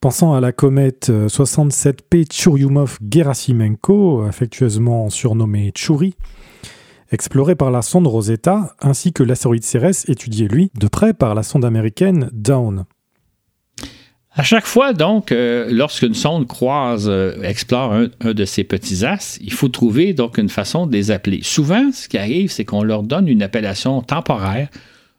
[0.05, 6.13] Pensant à la comète 67P Churyumov-Gerasimenko, affectueusement surnommée Churi,
[7.11, 11.41] exploré par la sonde Rosetta, ainsi que l'astéroïde Cérès, étudié lui de près par la
[11.41, 12.85] sonde américaine Dawn.
[14.35, 19.39] À chaque fois, donc, euh, lorsqu'une sonde croise, euh, explore un, de ces petits as,
[19.41, 21.39] il faut trouver donc une façon de les appeler.
[21.41, 24.69] Souvent, ce qui arrive, c'est qu'on leur donne une appellation temporaire.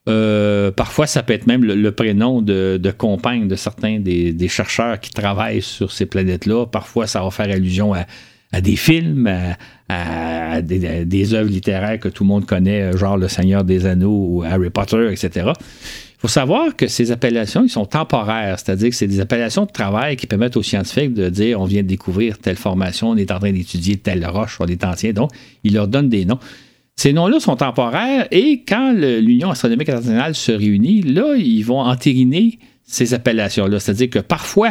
[0.09, 4.49] Euh, parfois, ça peut être même le, prénom de, de, compagne de certains des, des,
[4.49, 6.67] chercheurs qui travaillent sur ces planètes-là.
[6.67, 8.07] Parfois, ça va faire allusion à,
[8.53, 9.29] à des films,
[9.89, 14.43] à, des, œuvres littéraires que tout le monde connaît, genre Le Seigneur des Anneaux ou
[14.45, 15.51] Harry Potter, etc.
[16.17, 19.71] Il faut savoir que ces appellations, ils sont temporaires, c'est-à-dire que c'est des appellations de
[19.71, 23.31] travail qui permettent aux scientifiques de dire on vient de découvrir telle formation, on est
[23.31, 25.31] en train d'étudier telle roche, on est entier, donc
[25.63, 26.39] ils leur donnent des noms.
[26.99, 32.59] Ces noms-là sont temporaires et quand l'Union astronomique internationale se réunit, là, ils vont entériner
[32.85, 33.79] ces appellations-là.
[33.79, 34.71] C'est-à-dire que parfois,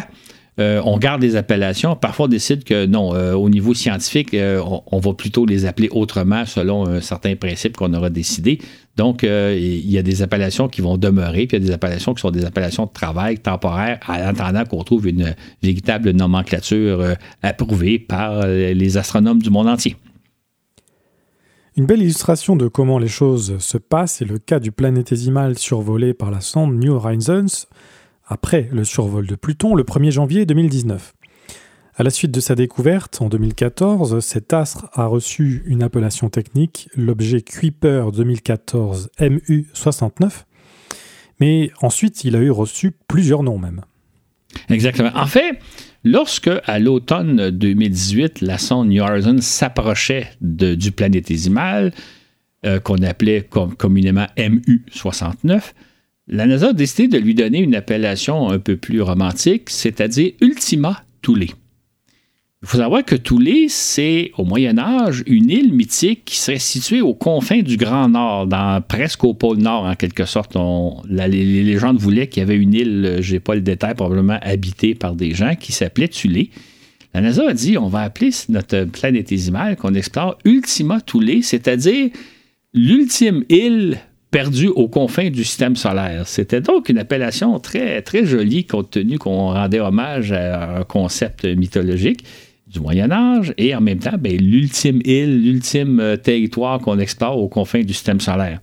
[0.59, 1.95] euh, on garde les appellations.
[1.95, 5.87] Parfois, on décide que non, euh, au niveau scientifique, euh, on, va plutôt les appeler
[5.91, 8.59] autrement selon un certain principe qu'on aura décidé.
[8.97, 12.15] Donc, il y a des appellations qui vont demeurer, puis il y a des appellations
[12.15, 17.99] qui sont des appellations de travail temporaires, en attendant qu'on trouve une véritable nomenclature approuvée
[17.99, 19.97] par les astronomes du monde entier.
[21.77, 26.13] Une belle illustration de comment les choses se passent est le cas du planétésimal survolé
[26.13, 27.67] par la sonde New Horizons
[28.25, 31.13] après le survol de Pluton le 1er janvier 2019.
[31.97, 36.87] À la suite de sa découverte, en 2014, cet astre a reçu une appellation technique,
[36.95, 40.45] l'objet Kuiper 2014 MU69,
[41.41, 43.81] mais ensuite il a eu reçu plusieurs noms même.
[44.69, 45.11] Exactement.
[45.13, 45.59] En fait,
[46.05, 51.91] lorsque à l'automne 2018, la sonde New Horizons s'approchait du planétésimal,
[52.65, 55.73] euh, qu'on appelait communément MU69,
[56.27, 61.03] la NASA a décidé de lui donner une appellation un peu plus romantique, c'est-à-dire Ultima
[61.21, 61.47] Thule.
[62.65, 66.99] Il faut savoir que Thule, c'est au Moyen Âge une île mythique qui serait située
[66.99, 70.57] aux confins du Grand Nord, dans, presque au pôle Nord en quelque sorte.
[71.07, 71.27] les,
[71.63, 75.35] légendes voulaient qu'il y avait une île, j'ai pas le détail, probablement habitée par des
[75.35, 76.47] gens, qui s'appelait Thule.
[77.13, 82.09] La NASA a dit on va appeler notre planétésimale qu'on explore Ultima Thule, c'est-à-dire
[82.73, 83.99] l'ultime île
[84.31, 86.27] perdu aux confins du système solaire.
[86.27, 91.45] C'était donc une appellation très, très jolie compte tenu qu'on rendait hommage à un concept
[91.45, 92.25] mythologique
[92.75, 97.37] du Moyen Âge et en même temps ben, l'ultime île, l'ultime euh, territoire qu'on explore
[97.37, 98.59] aux confins du système solaire.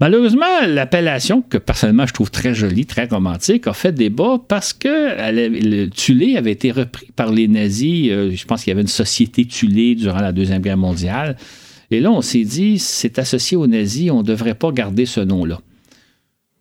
[0.00, 4.88] Malheureusement, l'appellation, que personnellement je trouve très jolie, très romantique, a fait débat parce que
[4.88, 8.10] le Tulé avait été repris par les nazis.
[8.10, 11.36] Euh, je pense qu'il y avait une société Tulé durant la Deuxième Guerre mondiale.
[11.90, 15.20] Et là, on s'est dit, c'est associé aux nazis, on ne devrait pas garder ce
[15.20, 15.60] nom-là.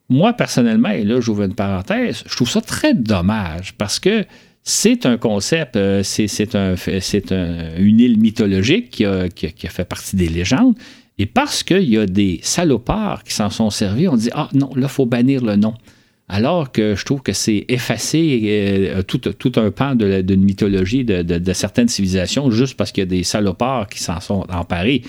[0.09, 4.25] Moi, personnellement, et là, j'ouvre une parenthèse, je trouve ça très dommage parce que
[4.63, 6.75] c'est un concept, euh, c'est un,
[7.77, 9.27] une île mythologique qui a,
[9.69, 10.75] fait partie des légendes.
[11.17, 14.71] Et parce qu'il y a des salopards qui s'en sont servis, on dit Ah non,
[14.75, 15.73] là, il faut bannir le nom
[16.31, 21.89] alors que je trouve que c'est effacer euh, tout, un pan de, mythologie de, certaines
[21.89, 25.01] civilisations juste parce qu'il y a des salopards qui s'en sont emparés.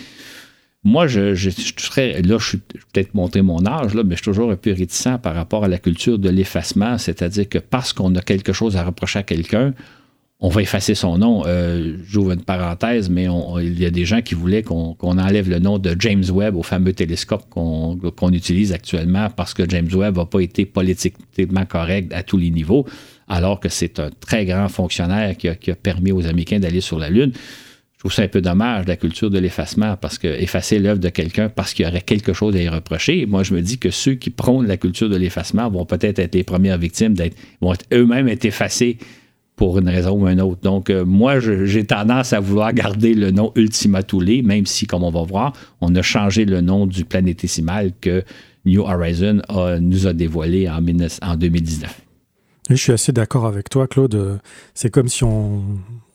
[0.85, 4.51] Moi, je, serais, là, je suis peut-être monté mon âge, là, mais je suis toujours
[4.51, 8.21] un peu réticent par rapport à la culture de l'effacement, c'est-à-dire que parce qu'on a
[8.21, 9.75] quelque chose à reprocher à quelqu'un,
[10.45, 11.45] on va effacer son nom.
[11.47, 13.29] Euh, J'ouvre une parenthèse, mais
[13.61, 16.65] il y a des gens qui voulaient qu'on enlève le nom de James Webb au
[16.65, 22.25] fameux télescope qu'on utilise actuellement parce que James Webb n'a pas été politiquement correct à
[22.25, 22.85] tous les niveaux,
[23.29, 26.81] alors que c'est un très grand fonctionnaire qui a, qui a permis aux Américains d'aller
[26.81, 27.31] sur la Lune.
[28.03, 31.09] Je trouve ça un peu dommage, la culture de l'effacement, parce que effacer l'œuvre de
[31.09, 33.27] quelqu'un parce qu'il y aurait quelque chose à y reprocher.
[33.27, 36.35] Moi, je me dis que ceux qui prônent la culture de l'effacement vont peut-être être
[36.35, 38.99] les premières victimes, d'être, vont eux-mêmes être effacés
[39.55, 40.61] pour une raison ou une autre.
[40.63, 45.05] Donc, euh, moi, j'ai tendance à vouloir garder le nom Ultima Thule, même si, comme
[45.05, 48.25] on va voir, on a changé le nom du planétésimal que
[48.65, 49.43] New Horizon
[49.81, 52.01] nous a dévoilé en, 2019.
[52.71, 54.41] Je suis assez d'accord avec toi, Claude.
[54.75, 55.63] C'est comme si on,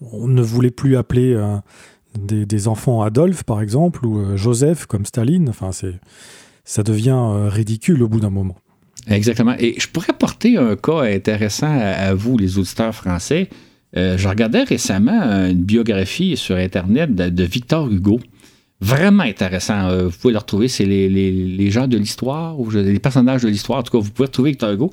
[0.02, 1.58] ne voulait plus appeler euh,
[2.18, 5.50] des, enfants Adolphe, par exemple, ou euh, Joseph comme Staline.
[5.50, 5.72] Enfin,
[6.64, 8.56] ça devient ridicule au bout d'un moment.
[9.10, 9.56] Exactement.
[9.58, 13.50] Et je pourrais porter un cas intéressant à, vous, les auditeurs français.
[13.96, 18.20] Euh, je regardais récemment une biographie sur Internet de, Victor Hugo.
[18.82, 19.88] Vraiment intéressant.
[19.88, 23.80] Euh, vous pouvez le retrouver, c'est les, gens de l'histoire, ou les personnages de l'histoire.
[23.80, 24.92] En tout cas, vous pouvez retrouver Victor Hugo.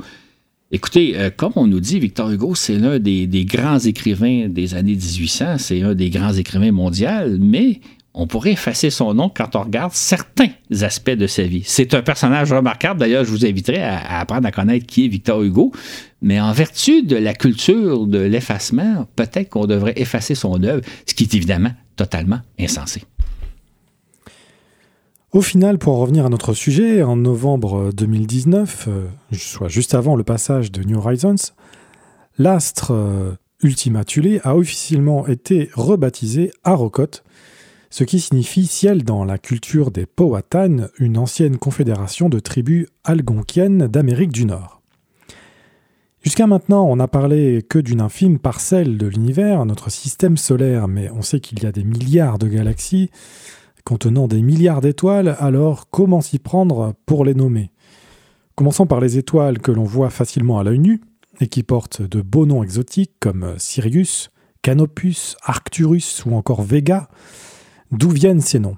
[0.74, 4.96] Écoutez, euh, comme on nous dit, Victor Hugo, c'est l'un des, grands écrivains des années
[4.96, 7.78] 1800, c'est un des grands écrivains mondiaux, mais
[8.12, 10.48] on pourrait effacer son nom quand on regarde certains
[10.80, 11.62] aspects de sa vie.
[11.64, 12.98] C'est un personnage remarquable.
[12.98, 15.70] D'ailleurs, je vous inviterai à, apprendre à connaître qui est Victor Hugo.
[16.22, 21.14] Mais en vertu de la culture de l'effacement, peut-être qu'on devrait effacer son œuvre, ce
[21.14, 23.04] qui est évidemment totalement insensé.
[25.34, 30.14] Au final, pour en revenir à notre sujet, en novembre 2019, euh, soit juste avant
[30.14, 31.34] le passage de New Horizons,
[32.38, 37.10] l'astre euh, Ultima Thule a officiellement été rebaptisé Arokot
[37.90, 43.88] ce qui signifie ciel dans la culture des Powhatan, une ancienne confédération de tribus algonquiennes
[43.88, 44.82] d'Amérique du Nord.
[46.22, 51.10] Jusqu'à maintenant, on n'a parlé que d'une infime parcelle de l'univers, notre système solaire, mais
[51.10, 53.10] on sait qu'il y a des milliards de galaxies
[53.84, 57.70] contenant des milliards d'étoiles, alors comment s'y prendre pour les nommer?
[58.54, 61.00] Commençons par les étoiles que l'on voit facilement à l'œil nu
[61.40, 64.30] et qui portent de beaux noms exotiques comme Sirius,
[64.62, 67.08] Canopus, Arcturus ou encore Vega,
[67.94, 68.76] D'où viennent ces noms?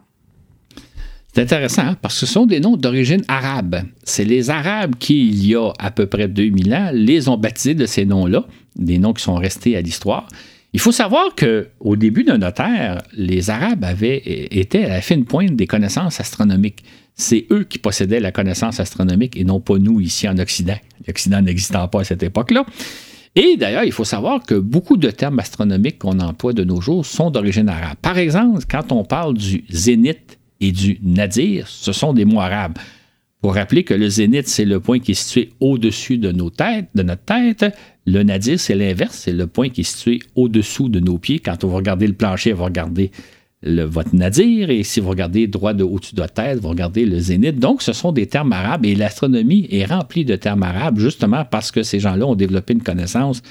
[1.33, 3.83] C'est intéressant hein, parce que ce sont des noms d'origine arabe.
[4.05, 7.75] C'est les Arabes qui, il y a à peu près 2000 ans, les ont baptisés
[7.75, 10.29] de ces noms-là, des noms qui sont restés à l'histoire.
[10.77, 15.25] Il faut savoir qu'au début de notre ère, les Arabes avaient été à la fine
[15.25, 16.85] pointe des connaissances astronomiques.
[17.15, 20.77] C'est eux qui possédaient la connaissance astronomique et non pas nous ici en Occident.
[21.07, 22.67] L'Occident n'existant pas à cette époque-là.
[23.35, 27.07] Et d'ailleurs, il faut savoir que beaucoup de termes astronomiques qu'on emploie de nos jours
[27.07, 27.97] sont d'origine arabe.
[28.03, 32.77] Par exemple, quand on parle du zénith et du nadir, ce sont des mots arabes.
[33.47, 36.89] Pour rappeler que le zénith, c'est le point qui est situé au-dessus de nos têtes,
[36.97, 37.65] de notre tête.
[38.05, 41.39] Le nadir, c'est l'inverse, c'est le point qui est situé au-dessous de nos pieds.
[41.39, 43.13] Quand on va regarder le plancher, on va regarder
[43.63, 47.07] le, votre nadir, et si vous regardez droit de au-dessus de votre tête, vous regardez
[47.07, 47.61] le zénith.
[47.61, 51.71] Donc, ce sont des termes arabes, et l'astronomie est remplie de termes arabes, justement parce
[51.71, 53.43] que ces gens-là ont développé une connaissance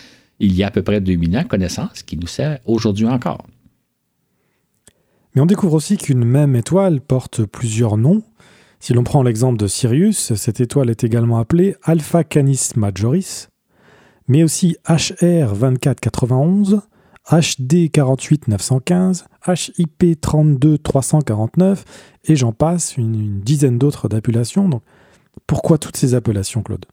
[0.41, 3.45] il y a à peu près 2000 ans, connaissance qui nous sert aujourd'hui encore.
[5.36, 8.23] Mais on découvre aussi qu'une même étoile porte plusieurs noms.
[8.86, 13.50] Si l'on prend l'exemple de Sirius, cette étoile est également appelée Alpha Canis Majoris,
[14.28, 16.82] mais aussi HR 2491,
[17.32, 21.84] HD 48915, HIP 32349,
[22.26, 24.69] et j'en passe une, dizaine d'autres d'appellations.
[25.48, 26.86] Pourquoi toutes ces appellations, Claude?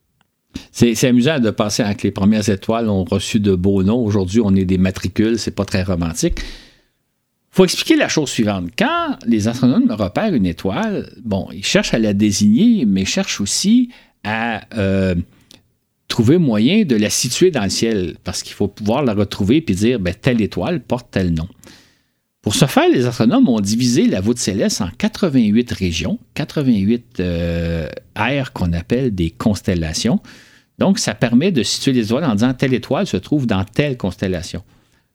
[0.71, 4.03] C'est amusant de penser que les premières étoiles ont reçu de beaux noms.
[4.03, 6.41] Aujourd'hui, on est des matricules, c'est pas très romantique.
[7.53, 8.71] Faut expliquer la chose suivante.
[8.77, 13.91] Quand les astronomes repèrent une étoile, bon, ils cherchent à la désigner, mais cherchent aussi
[14.25, 15.15] à euh,
[16.09, 19.75] trouver moyen de la situer dans le ciel, parce qu'il faut pouvoir la retrouver et
[19.75, 21.49] dire ben, telle étoile porte tel nom.
[22.41, 27.89] Pour ce faire, les astronomes ont divisé la voûte céleste en 88 régions, 88 euh,
[28.17, 30.21] aires qu'on appelle des constellations.
[30.79, 33.97] Donc, ça permet de situer les étoiles en disant telle étoile se trouve dans telle
[33.97, 34.65] constellation.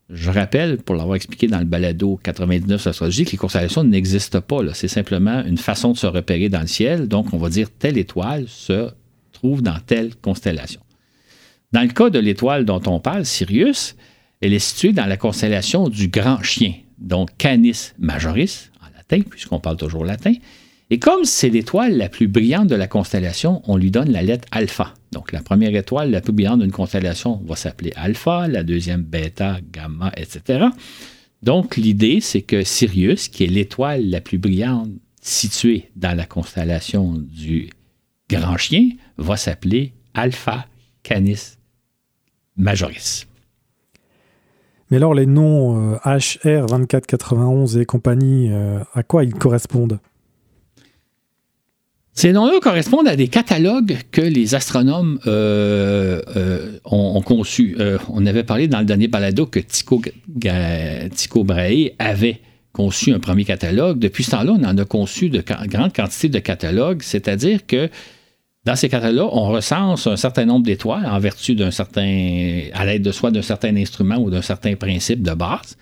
[0.09, 4.61] Je rappelle, pour l'avoir expliqué dans le balado 99 astrologie, que les constellations n'existent pas.
[4.73, 7.07] C'est simplement une façon de se repérer dans le ciel.
[7.07, 8.89] Donc, on va dire telle étoile se
[9.33, 10.81] trouve dans telle constellation.
[11.73, 13.95] Dans le cas de l'étoile dont on parle, Sirius,
[14.39, 19.59] elle est située dans la constellation du Grand Chien, donc Canis Majoris, en latin, puisqu'on
[19.59, 20.33] parle toujours latin.
[20.89, 24.47] Et comme c'est l'étoile la plus brillante de la constellation, on lui donne la lettre
[24.51, 24.93] alpha.
[25.11, 29.57] Donc la première étoile la plus brillante d'une constellation va s'appeler alpha, la deuxième bêta,
[29.71, 30.67] gamma, etc.
[31.43, 34.89] Donc l'idée, c'est que Sirius, qui est l'étoile la plus brillante
[35.21, 37.69] située dans la constellation du
[38.29, 40.67] Grand Chien, va s'appeler Alpha
[41.03, 41.57] Canis
[42.55, 43.27] Majoris.
[44.89, 48.49] Mais alors les noms HR 2491 et compagnie,
[48.93, 49.99] à quoi ils correspondent?
[52.17, 57.75] Ces noms-là correspondent à des catalogues que les astronomes euh, euh, ont, conçus.
[57.79, 60.01] Euh, on avait parlé dans le dernier balado que Tycho,
[61.43, 62.41] Brahe avait
[62.73, 63.99] conçu un premier catalogue.
[63.99, 67.87] Depuis ce temps-là, on en a conçu de grandes quantités de catalogues, c'est-à-dire que
[68.65, 73.03] dans ces catalogues, on recense un certain nombre d'étoiles en vertu d'un certain, à l'aide
[73.03, 75.77] de soit d'un certain instrument ou d'un certain principe de base.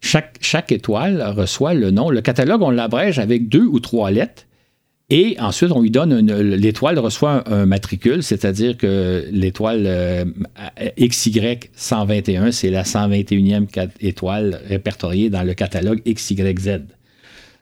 [0.00, 2.10] Chaque étoile reçoit le nom.
[2.10, 4.44] Le catalogue, on l'abrège avec deux ou trois lettres
[5.10, 10.24] et ensuite, on lui donne l'étoile reçoit un, matricule, c'est-à-dire que l'étoile euh,
[11.00, 13.66] XY 121, c'est la 121e
[14.00, 16.82] étoile répertoriée dans le catalogue XYZ.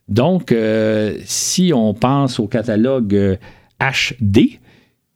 [0.08, 3.38] Donc, euh, si on pense au catalogue
[3.80, 4.58] HD,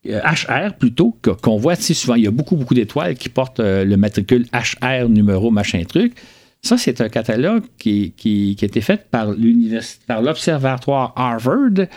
[0.09, 3.61] euh, HR plutôt, qu'on voit assez souvent, il y a beaucoup, beaucoup d'étoiles qui portent
[3.61, 6.14] le matricule HR numéro machin truc.
[6.62, 9.35] Ça, c'est un catalogue qui, qui, qui a été fait par
[10.22, 11.89] l'Observatoire Harvard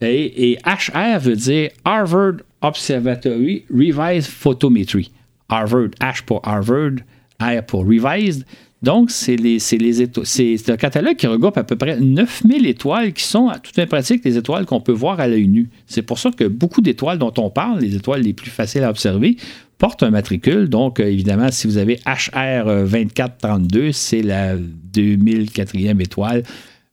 [0.00, 5.10] et, HR veut dire Harvard Observatory Revised Photometry.
[5.48, 6.96] Harvard, H pour Harvard,
[7.40, 8.44] R pour Revised.
[8.82, 13.24] Donc, c'est les, les c'est un catalogue qui regroupe à peu près 9000 étoiles qui
[13.24, 15.68] sont, à toute fin pratique, les étoiles qu'on peut voir à l'œil nu.
[15.86, 18.88] C'est pour ça que beaucoup d'étoiles dont on parle, les étoiles les plus faciles à
[18.88, 19.36] observer,
[19.76, 20.70] portent un matricule.
[20.70, 26.42] Donc, euh, évidemment, si vous avez HR 2432, c'est la 2004e étoile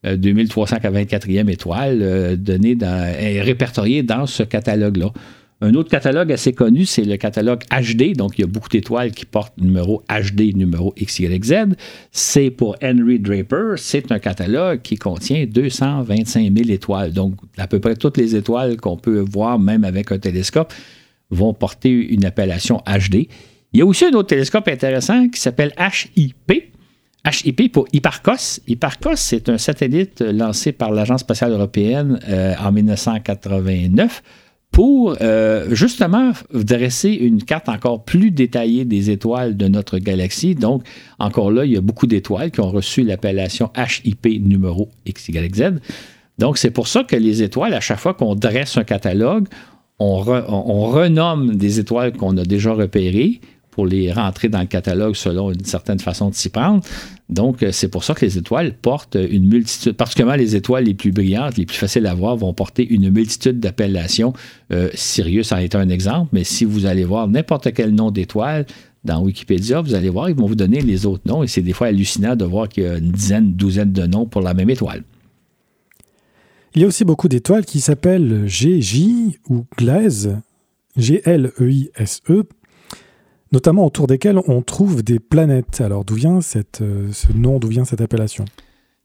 [0.04, 5.12] 2324e euh, étoile euh, donnée dans, est répertoriée dans ce catalogue-là.
[5.60, 8.16] Un autre catalogue assez connu, c'est le catalogue HD.
[8.16, 11.76] Donc, il y a beaucoup d'étoiles qui portent numéro HD, numéro XYZ.
[12.12, 13.74] C'est pour Henry Draper.
[13.78, 17.12] C'est un catalogue qui contient 225 000 étoiles.
[17.12, 20.72] Donc, à peu près toutes les étoiles qu'on peut voir, même avec un télescope,
[21.32, 23.28] vont porter une appellation HD.
[23.74, 25.74] Il y a aussi un autre télescope intéressant qui s'appelle
[26.16, 26.77] HIP.
[27.32, 28.62] HIP pour Hipparcos.
[28.68, 34.24] Hipparcos, c'est un satellite lancé par l'Agence spatiale européenne euh, en 1989
[34.72, 40.56] pour euh, justement dresser une carte encore plus détaillée des étoiles de notre galaxie.
[40.56, 40.84] Donc,
[41.20, 45.80] encore là, il y a beaucoup d'étoiles qui ont reçu l'appellation HIP numéro XYZ.
[46.38, 49.48] Donc, c'est pour ça que les étoiles, à chaque fois qu'on dresse un catalogue,
[50.00, 53.42] on, on renomme des étoiles qu'on a déjà repérées
[53.78, 56.82] pour les rentrer dans le catalogue selon une certaine façon de s'y prendre.
[57.30, 60.96] Donc, euh, c'est pour ça que les étoiles portent une multitude, particulièrement les étoiles les
[60.96, 64.34] plus brillantes, les plus faciles à voir, vont porter une multitude d'appellations.
[64.74, 68.66] Euh, Sirius en est un exemple, mais si vous allez voir n'importe quel nom d'étoile
[69.04, 71.74] dans Wikipédia, vous allez voir, ils vont vous donner les autres noms et c'est des
[71.74, 74.56] fois hallucinant de voir qu'il y a une dizaine, une douzaine de noms pour la
[74.56, 75.04] même étoile.
[76.74, 80.36] Il y a aussi beaucoup d'étoiles qui s'appellent GJ ou GLAISE,
[80.98, 82.44] G-L-E-I-S-E,
[83.52, 85.82] notamment autour desquels on trouve des planètes.
[85.82, 88.46] Alors d'où vient euh, ce nom, d'où vient cette appellation?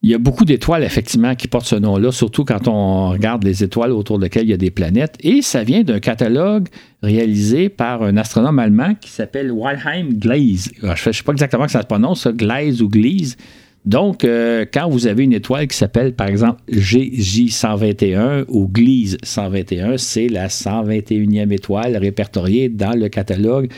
[0.05, 3.63] Il y a beaucoup d'étoiles, effectivement, qui portent ce nom-là, surtout quand on regarde les
[3.63, 5.17] étoiles autour desquelles il y a des planètes.
[5.21, 6.67] Et ça vient d'un catalogue
[7.05, 10.73] réalisé par un astronome allemand qui s'appelle Wilhelm Gleise.
[10.83, 13.37] je ne sais pas exactement comment ça se prononce, ça, ou Gleise.
[13.85, 19.99] Donc, euh, quand vous avez une étoile qui s'appelle, par exemple, GJ121 ou Gliese 121,
[19.99, 23.71] c'est la 121e étoile répertoriée dans le catalogue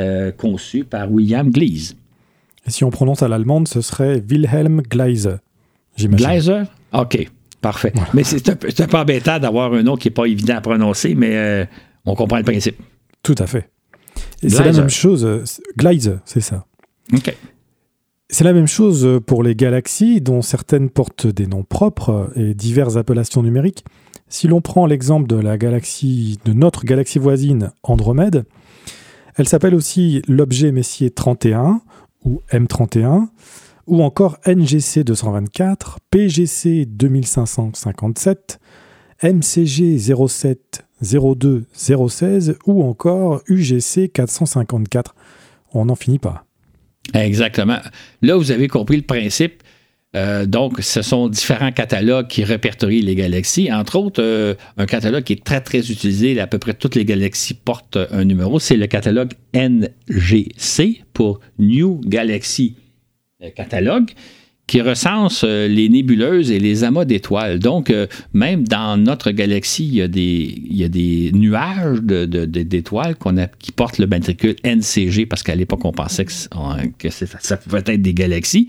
[0.00, 1.96] euh, conçu par William Gleise.
[2.66, 5.38] Et si on prononce à l'allemande, ce serait Wilhelm Gleise,
[5.96, 6.26] j'imagine.
[6.26, 6.52] Gleise
[6.92, 7.30] OK,
[7.60, 7.92] parfait.
[8.14, 11.14] Mais c'est un, un, peu embêtant d'avoir un nom qui n'est pas évident à prononcer,
[11.14, 11.64] mais euh,
[12.04, 12.76] on comprend le principe.
[13.22, 13.70] Tout à fait.
[14.40, 15.44] c'est la même chose, euh,
[15.76, 16.66] Gleise, c'est ça.
[17.12, 17.34] OK.
[18.28, 22.96] C'est la même chose pour les galaxies, dont certaines portent des noms propres et diverses
[22.96, 23.84] appellations numériques.
[24.28, 28.44] Si l'on prend l'exemple de la galaxie, de notre galaxie voisine Andromède,
[29.40, 31.80] elle s'appelle aussi l'objet Messier 31
[32.24, 33.28] ou M31
[33.86, 38.60] ou encore NGC 224, PGC 2557,
[39.22, 45.14] MCG 07 02 016 ou encore UGC 454.
[45.72, 46.44] On n'en finit pas.
[47.14, 47.78] Exactement.
[48.20, 49.62] Là, vous avez compris le principe.
[50.16, 53.72] Euh, donc, ce sont différents catalogues qui répertorient les galaxies.
[53.72, 57.04] Entre autres, euh, un catalogue qui est très, très utilisé, à peu près toutes les
[57.04, 62.74] galaxies portent un numéro, c'est le catalogue NGC pour New Galaxy
[63.42, 64.10] euh, Catalogue
[64.66, 67.58] qui recense les nébuleuses et les amas d'étoiles.
[67.58, 67.92] Donc,
[68.32, 73.16] même dans notre galaxie, il y a des, nuages d'étoiles
[73.58, 78.14] qui portent le matricule NCG, parce qu'à l'époque, on pensait que ça pouvait être des
[78.14, 78.68] galaxies.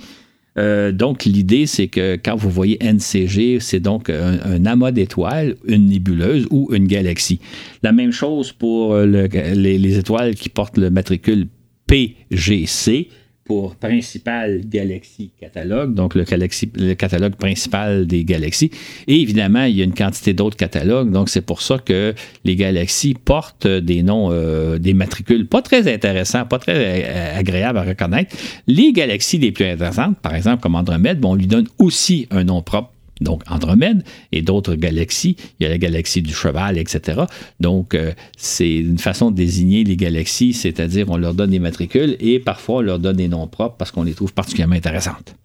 [0.58, 5.88] Euh, donc, l'idée, c'est que quand vous voyez NCG, c'est donc un, amas d'étoiles, une
[5.88, 7.40] nébuleuse ou une galaxie.
[7.84, 11.48] La même chose pour les, étoiles qui portent le matricule
[11.88, 13.10] PGC,
[13.44, 18.72] pour principal galaxie catalogue, donc le, le, catalogue principal des galaxies.
[19.08, 22.14] Et évidemment, il y a une quantité d'autres catalogues, donc c'est pour ça que
[22.46, 27.80] les galaxies portent des noms, euh, des matricules pas très intéressants, pas très euh, agréables
[27.80, 28.36] à reconnaître.
[28.68, 32.44] Les galaxies les plus intéressantes, par exemple comme Andromède, bon, on lui donne aussi un
[32.44, 32.92] nom propre
[33.22, 35.38] donc Andromède, et d'autres galaxies.
[35.60, 37.22] Il y a la galaxie du cheval, etc.
[37.60, 42.18] Donc, euh, c'est une façon de désigner les galaxies, c'est-à-dire on leur donne des matricules
[42.20, 45.36] et parfois on leur donne des noms propres parce qu'on les trouve particulièrement intéressantes.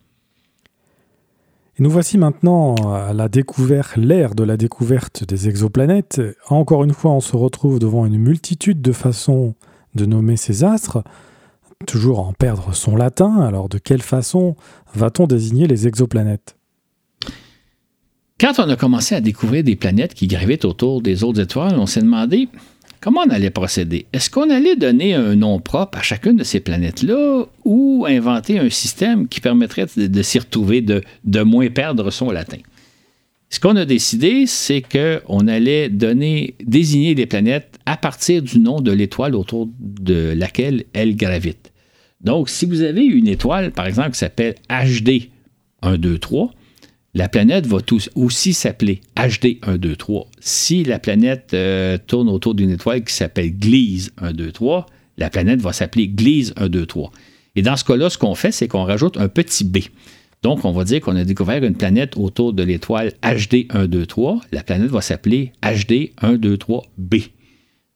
[1.78, 6.22] Et nous voici maintenant à la découverte, l'ère de la découverte des exoplanètes.
[6.48, 9.54] Encore une fois, on se retrouve devant une multitude de façons
[9.94, 11.04] de nommer ces astres,
[11.86, 13.40] toujours en perdre son latin.
[13.40, 14.56] Alors, de quelle façon
[14.94, 16.55] va-t-on désigner les exoplanètes?
[18.38, 21.86] Quand on a commencé à découvrir des planètes qui gravitent autour des autres étoiles, on
[21.86, 22.48] s'est demandé
[23.00, 24.06] comment on allait procéder.
[24.12, 28.68] Est-ce qu'on allait donner un nom propre à chacune de ces planètes-là ou inventer un
[28.68, 32.58] système qui permettrait de, s'y retrouver, de, moins perdre son latin?
[33.48, 38.80] Ce qu'on a décidé, c'est qu'on allait donner, désigner les planètes à partir du nom
[38.80, 41.72] de l'étoile autour de laquelle elles gravitent.
[42.20, 45.30] Donc, si vous avez une étoile, par exemple, qui s'appelle HD
[45.82, 46.50] 1, 2, 3,
[47.16, 47.78] la planète va
[48.14, 50.26] aussi s'appeler HD 123.
[50.38, 54.84] Si la planète euh, tourne autour d'une étoile qui s'appelle Gliese 123,
[55.16, 57.10] la planète va s'appeler Gliese 123.
[57.56, 59.78] Et dans ce cas-là, ce qu'on fait, c'est qu'on rajoute un petit b.
[60.42, 64.40] Donc, on va dire qu'on a découvert une planète autour de l'étoile HD 123.
[64.52, 67.30] La planète va s'appeler HD 123b.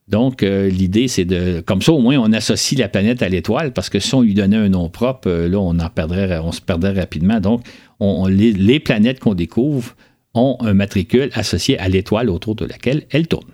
[0.09, 1.62] Donc, euh, l'idée, c'est de.
[1.64, 4.35] Comme ça, au moins, on associe la planète à l'étoile, parce que si on lui
[4.35, 7.39] donnait un nom propre, euh, là, on on se perdrait rapidement.
[7.39, 7.62] Donc,
[8.01, 9.94] les, planètes qu'on découvre
[10.34, 13.44] ont un matricule associé à l'étoile autour de laquelle elles tournent.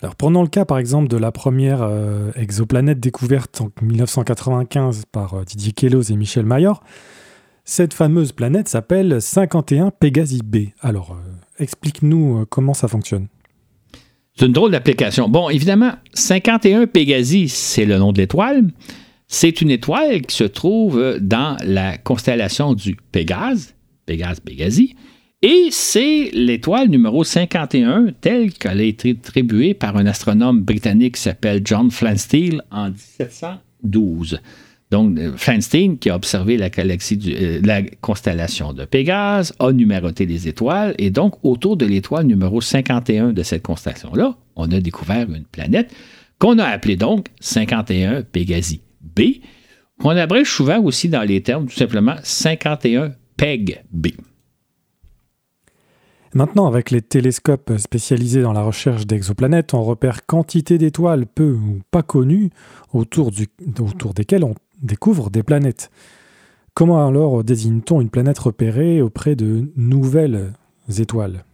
[0.00, 5.44] Alors, prenons le cas, par exemple, de la première euh, exoplanète découverte en 1995 par
[5.44, 6.82] Didier Queloz et Michel Mayor.
[7.64, 10.68] Cette fameuse planète s'appelle 51 Pégasi B.
[10.80, 11.16] Alors,
[11.58, 13.28] explique-nous comment ça fonctionne.
[14.36, 15.28] C'est une drôle d'application.
[15.28, 18.64] Bon, évidemment, 51 Pégasi, c'est le nom de l'étoile.
[19.26, 23.74] C'est une étoile qui se trouve dans la constellation du Pégase,
[24.06, 24.94] Pégase Pégasi,
[25.46, 31.20] et c'est l'étoile numéro 51 telle qu'elle a été attribuée par un astronome britannique qui
[31.20, 34.40] s'appelle John Flansteel en 1712.
[34.90, 40.48] Donc, euh, Feinstein, qui a observé la, euh, la constellation de Pégase, a numéroté les
[40.48, 45.44] étoiles, et donc, autour de l'étoile numéro 51 de cette constellation-là, on a découvert une
[45.44, 45.92] planète
[46.38, 48.80] qu'on a appelée donc 51 Pégasi
[49.16, 49.40] B,
[50.00, 54.08] qu'on abrège souvent aussi dans les termes tout simplement 51 PEG B.
[56.34, 61.78] Maintenant, avec les télescopes spécialisés dans la recherche d'exoplanètes, on repère quantité d'étoiles peu ou
[61.92, 62.50] pas connues
[62.92, 65.92] autour desquelles on découvre des planètes.
[66.74, 70.54] Comment alors désigne-t-on une planète repérée auprès de nouvelles
[70.98, 71.44] étoiles?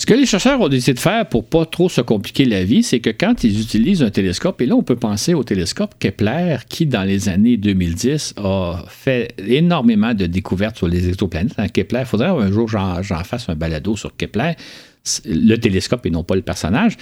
[0.00, 2.82] Ce que les chercheurs ont décidé de faire pour pas trop se compliquer la vie,
[2.82, 6.56] c'est que quand ils utilisent un télescope, et là on peut penser au télescope Kepler
[6.70, 11.52] qui dans les années 2010 a fait énormément de découvertes sur les exoplanètes.
[11.58, 14.52] Hein, Kepler, il faudrait un jour j'en fasse un balado sur Kepler,
[15.26, 16.96] le télescope et non pas le personnage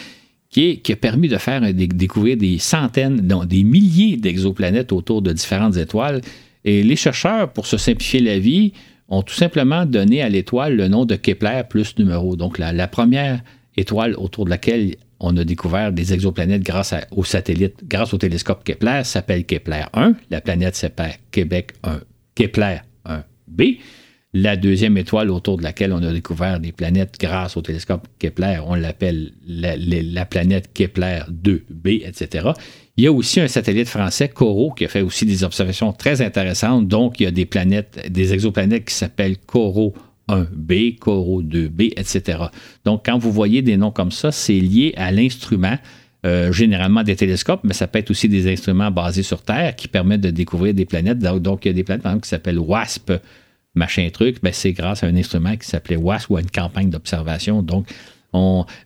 [0.51, 5.76] qui, a permis de faire découvrir des centaines, non, des milliers d'exoplanètes autour de différentes
[5.76, 6.20] étoiles.
[6.64, 8.72] Et les chercheurs, pour se simplifier la vie,
[9.09, 12.36] ont tout simplement donné à l'étoile le nom de Kepler plus numéro.
[12.36, 13.40] Donc la, première
[13.76, 18.62] étoile autour de laquelle on a découvert des exoplanètes grâce au satellite, grâce au télescope
[18.64, 20.14] Kepler, s'appelle Kepler 1.
[20.30, 22.00] La planète s'appelle Québec 1,
[22.34, 23.78] Kepler 1b.
[24.34, 28.61] La deuxième étoile autour de laquelle on a découvert des planètes grâce au télescope Kepler,
[28.66, 32.48] on l'appelle la, planète Kepler 2b, etc.
[32.99, 36.20] Il y a aussi un satellite français, Coro, qui a fait aussi des observations très
[36.20, 36.88] intéressantes.
[36.88, 39.94] Donc, il y a des planètes, des exoplanètes qui s'appellent Coro
[40.28, 42.46] 1b, Coro 2b, etc.
[42.84, 45.78] Donc, quand vous voyez des noms comme ça, c'est lié à l'instrument.
[46.26, 49.86] Euh, généralement des télescopes, mais ça peut être aussi des instruments basés sur Terre qui
[49.86, 51.20] permettent de découvrir des planètes.
[51.20, 53.12] Donc, il y a des planètes, par exemple, qui s'appellent WASP,
[53.76, 56.90] machin truc, ben, c'est grâce à un instrument qui s'appelait WASP ou à une campagne
[56.90, 57.62] d'observation.
[57.62, 57.86] Donc,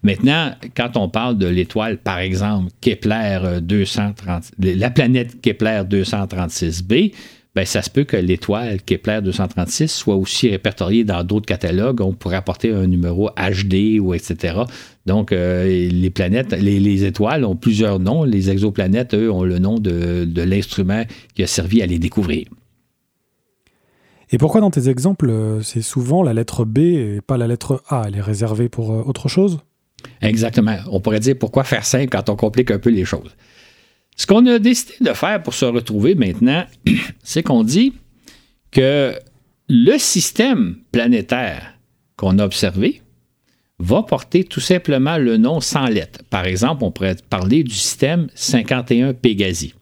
[0.02, 7.12] maintenant, quand on parle de l'étoile, par exemple, Kepler 230, la planète Kepler 236b,
[7.54, 12.00] ben, ça se peut que l'étoile Kepler 236 soit aussi répertoriée dans d'autres catalogues.
[12.00, 14.60] On pourrait apporter un numéro HD ou etc.
[15.04, 18.24] Donc, euh, les planètes, les, étoiles ont plusieurs noms.
[18.24, 22.46] Les exoplanètes, eux, ont le nom de l'instrument qui a servi à les découvrir.
[24.32, 27.82] Et pourquoi dans tes exemples, euh, c'est souvent la lettre B et pas la lettre
[27.88, 28.04] A?
[28.08, 29.58] Elle est réservée pour euh, autre chose?
[30.22, 30.78] Exactement.
[30.90, 33.36] On pourrait dire pourquoi faire simple quand on complique un peu les choses.
[34.16, 36.64] Ce qu'on a décidé de faire pour se retrouver maintenant,
[37.22, 37.92] c'est qu'on dit
[38.70, 39.14] que
[39.68, 41.74] le système planétaire
[42.16, 43.02] qu'on a observé
[43.78, 46.20] va porter tout simplement le nom sans lettres.
[46.30, 49.74] Par exemple, on pourrait parler du système 51 Pégasi.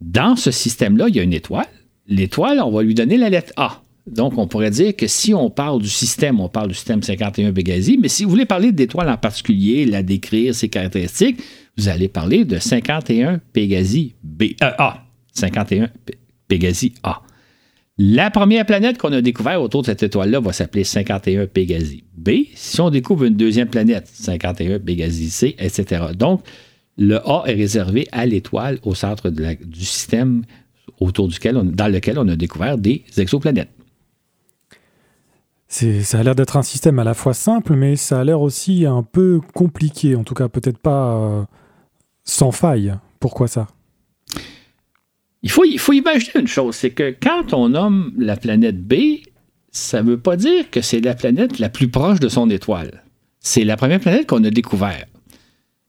[0.00, 1.66] Dans ce système-là, il y a une étoile.
[2.06, 3.82] L'étoile, on va lui donner la lettre A.
[4.06, 7.52] Donc, on pourrait dire que si on parle du système, on parle du système 51
[7.52, 11.42] Pégasi, mais si vous voulez parler d'étoile en particulier, la décrire, ses caractéristiques,
[11.78, 15.04] vous allez parler de 51 Pégasi B, euh, A.
[15.32, 15.88] 51
[16.48, 17.22] Pégasi A.
[17.96, 22.30] La première planète qu'on a découverte autour de cette étoile-là va s'appeler 51 Pégasi B.
[22.54, 26.06] Si on découvre une deuxième planète, 51 Pégasi C, etc.
[26.14, 26.42] Donc,
[26.98, 30.42] le A est réservé à l'étoile au centre du système
[31.00, 33.70] autour duquel dans lequel on a découvert des exoplanètes.
[35.68, 38.86] Ça a l'air d'être un système à la fois simple, mais ça a l'air aussi
[38.86, 41.44] un peu compliqué, en tout cas peut-être pas euh,
[42.22, 42.94] sans faille.
[43.18, 43.66] Pourquoi ça?
[45.42, 48.94] Il faut, il faut imaginer une chose, c'est que quand on nomme la planète B,
[49.72, 53.02] ça ne veut pas dire que c'est la planète la plus proche de son étoile.
[53.40, 55.08] C'est la première planète qu'on a découverte.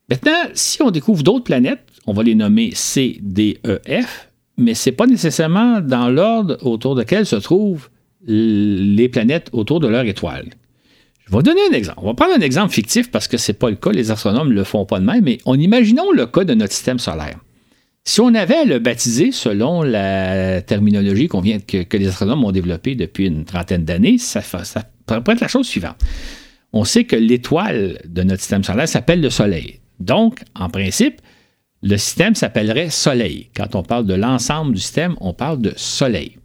[0.09, 4.73] Maintenant, si on découvre d'autres planètes, on va les nommer C, D, E, F, mais
[4.73, 7.89] ce n'est pas nécessairement dans l'ordre autour duquel se trouvent
[8.27, 10.49] les planètes autour de leur étoile.
[11.27, 11.99] Je vais donner un exemple.
[12.01, 14.49] On va prendre un exemple fictif parce que ce n'est pas le cas, les astronomes
[14.49, 17.39] ne le font pas de même, mais on imaginons le cas de notre système solaire.
[18.03, 22.93] Si on avait à le baptiser selon la terminologie vient, que, les astronomes ont développée
[22.93, 25.97] depuis une trentaine d'années, ça, ça pourrait être la chose suivante.
[26.71, 29.79] On sait que l'étoile de notre système solaire s'appelle le Soleil.
[29.99, 31.21] Donc, en principe,
[31.85, 33.49] le système s'appellerait Soleil.
[33.55, 36.39] Quand on parle de l'ensemble du système, on parle de Soleil.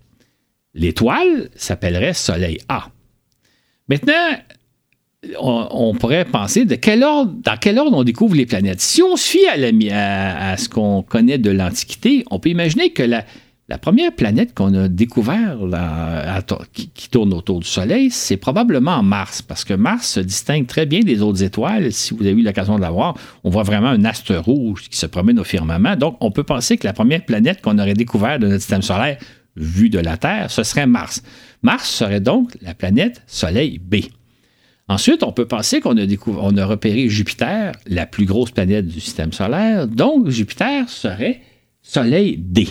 [0.75, 2.91] L'étoile s'appellerait Soleil A.
[3.89, 4.37] Maintenant,
[5.41, 8.83] on, pourrait penser de quel ordre, dans quel ordre on découvre les planètes.
[8.83, 13.25] Si on se fie à, ce qu'on connaît de l'Antiquité, on peut imaginer que la,
[13.79, 15.61] première planète qu'on a découverte
[16.73, 21.01] qui, tourne autour du Soleil, c'est probablement Mars, parce que Mars se distingue très bien
[21.01, 21.93] des autres étoiles.
[21.93, 24.97] Si vous avez eu l'occasion de la voir, on voit vraiment un astre rouge qui
[24.97, 25.97] se promène au firmament.
[25.97, 29.19] Donc, on peut penser que la première planète qu'on aurait découverte de notre système solaire,
[29.57, 31.23] vu de la Terre, ce serait Mars.
[31.63, 33.97] Mars serait donc la planète Soleil B.
[34.89, 39.01] Ensuite, on peut penser qu'on a, on a repéré Jupiter, la plus grosse planète du
[39.01, 41.43] système solaire, donc Jupiter serait
[41.83, 42.69] Soleil D.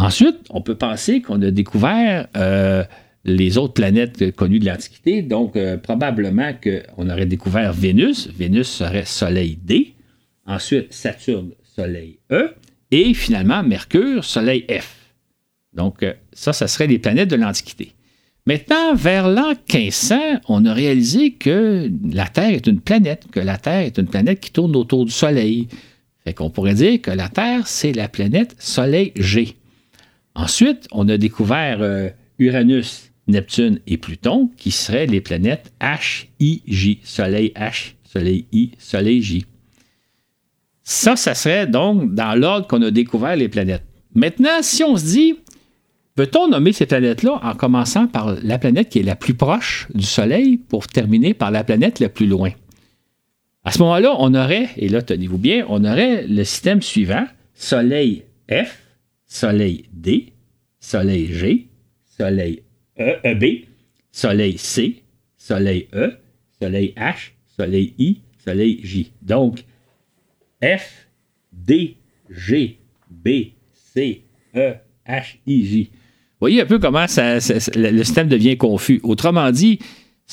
[0.00, 2.84] Ensuite, on peut penser qu'on a découvert euh,
[3.24, 9.04] les autres planètes connues de l'Antiquité, donc euh, probablement qu'on aurait découvert Vénus, Vénus serait
[9.04, 9.92] Soleil D,
[10.46, 12.54] ensuite Saturne, Soleil E,
[12.90, 14.96] et finalement Mercure, Soleil F.
[15.74, 17.92] Donc, euh, ça, ça serait les planètes de l'Antiquité.
[18.46, 20.16] Maintenant, vers l'an 1500,
[20.48, 24.40] on a réalisé que la Terre est une planète, que la Terre est une planète
[24.40, 25.68] qui tourne autour du Soleil.
[26.24, 29.56] Fait qu'on pourrait dire que la Terre, c'est la planète Soleil G.
[30.34, 32.08] Ensuite, on a découvert euh,
[32.38, 37.00] Uranus, Neptune et Pluton, qui seraient les planètes H, I, J.
[37.02, 39.46] Soleil H, Soleil I, Soleil J.
[40.82, 43.84] Ça, ça serait donc dans l'ordre qu'on a découvert les planètes.
[44.14, 45.36] Maintenant, si on se dit,
[46.20, 50.04] Peut-on nommer ces planètes-là en commençant par la planète qui est la plus proche du
[50.04, 52.50] Soleil pour terminer par la planète la plus loin?
[53.64, 57.24] À ce moment-là, on aurait, et là tenez-vous bien, on aurait le système suivant,
[57.54, 58.79] Soleil F,
[59.32, 60.32] Soleil D,
[60.80, 61.68] Soleil G,
[62.04, 62.62] Soleil
[62.98, 63.68] E, e B,
[64.10, 65.04] Soleil C,
[65.36, 66.10] Soleil E,
[66.60, 69.12] Soleil H, Soleil I, Soleil J.
[69.22, 69.64] Donc,
[70.60, 71.06] F,
[71.52, 71.96] D,
[72.28, 72.78] G,
[73.08, 74.24] B, C,
[74.54, 74.74] E,
[75.06, 75.90] H, I, J
[76.40, 79.00] voyez un peu comment le système devient confus.
[79.02, 79.78] Autrement dit,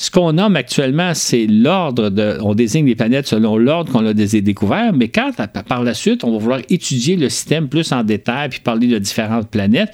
[0.00, 2.38] ce qu'on nomme actuellement, c'est l'ordre de.
[2.40, 5.32] On désigne les planètes selon l'ordre qu'on a découvert, mais quand
[5.66, 8.98] par la suite, on va vouloir étudier le système plus en détail puis parler de
[8.98, 9.90] différentes planètes,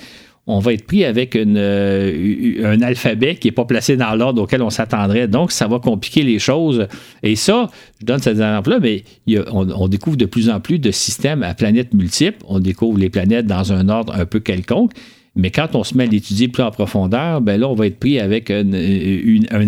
[0.46, 4.60] on va être pris avec euh, un alphabet qui n'est pas placé dans l'ordre auquel
[4.60, 5.26] on s'attendrait.
[5.26, 6.86] Donc, ça va compliquer les choses.
[7.22, 9.04] Et ça, je donne cet exemple-là, mais
[9.50, 12.44] on, découvre de plus en plus de systèmes à planètes multiples.
[12.46, 14.90] On découvre les planètes dans un ordre un peu quelconque.
[15.36, 17.98] Mais quand on se met à l'étudier plus en profondeur, ben là, on va être
[17.98, 18.70] pris avec un,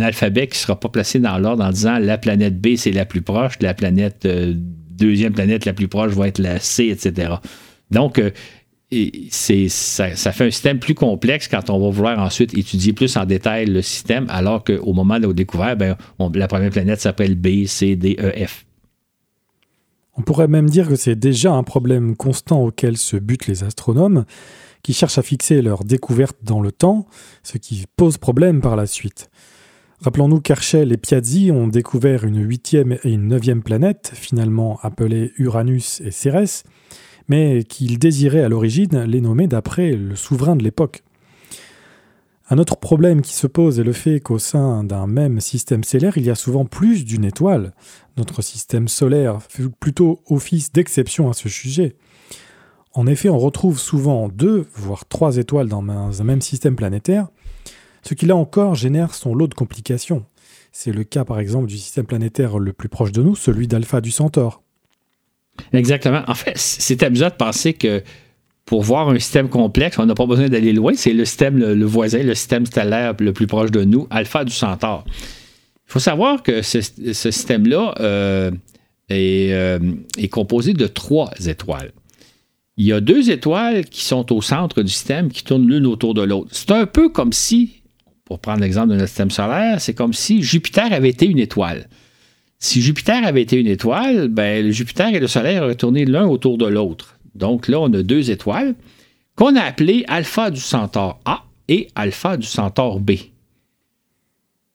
[0.01, 3.05] alphabet qui ne sera pas placé dans l'ordre en disant la planète B, c'est la
[3.05, 7.35] plus proche, la planète, euh, deuxième planète la plus proche va être la C, etc.
[7.91, 8.31] Donc, euh,
[9.31, 13.67] ça, fait un système plus complexe quand on va vouloir ensuite étudier plus en détail
[13.67, 15.97] le système, alors qu'au moment de la découverte, ben,
[16.35, 18.65] la première planète s'appelle B, C, D, E, F.
[20.17, 24.25] On pourrait même dire que c'est déjà un problème constant auquel se butent les astronomes
[24.87, 27.09] qui cherchent à fixer leur découverte dans le temps,
[27.43, 29.31] ce qui pose problème par la suite.
[30.01, 36.01] Rappelons-nous qu'Herschel et Piazzi ont découvert une huitième et une neuvième planète, finalement appelées Uranus
[36.03, 36.63] et Cérès,
[37.27, 41.03] mais qu'ils désiraient à l'origine les nommer d'après le souverain de l'époque.
[42.49, 46.17] Un autre problème qui se pose est le fait qu'au sein d'un même système stellaire,
[46.17, 47.75] il y a souvent plus d'une étoile.
[48.17, 51.97] Notre système solaire fait plutôt office d'exception à ce sujet.
[52.97, 57.29] En effet, on retrouve souvent deux, voire trois étoiles dans un même système planétaire,
[58.03, 60.25] ce qui là encore génère son lot de complications.
[60.73, 64.01] C'est le cas par exemple du système planétaire le plus proche de nous, celui d'Alpha
[64.01, 64.63] du Centaure.
[65.75, 66.23] Exactement.
[66.27, 68.03] En fait, c'est amusant de penser que
[68.65, 70.95] pour voir un système complexe, on n'a pas besoin d'aller loin.
[70.97, 74.53] C'est le système, le, voisin, le système stellaire le plus proche de nous, Alpha du
[74.53, 75.05] Centaure.
[75.07, 78.51] Il faut savoir que ce, système-là euh,
[79.13, 79.79] euh,
[80.17, 81.93] est, composé de trois étoiles.
[82.79, 86.13] Il y a deux étoiles qui sont au centre du système, qui tournent l'une autour
[86.13, 86.51] de l'autre.
[86.53, 87.83] C'est un peu comme si,
[88.25, 91.89] pour prendre l'exemple de notre système solaire, c'est comme si Jupiter avait été une étoile.
[92.59, 96.59] Si Jupiter avait été une étoile, ben, Jupiter et le Soleil auraient tourné l'un autour
[96.59, 97.19] de l'autre.
[97.35, 98.75] Donc là, on a deux étoiles
[99.37, 103.13] qu'on a appelées alpha du centaure A et alpha du centaure B.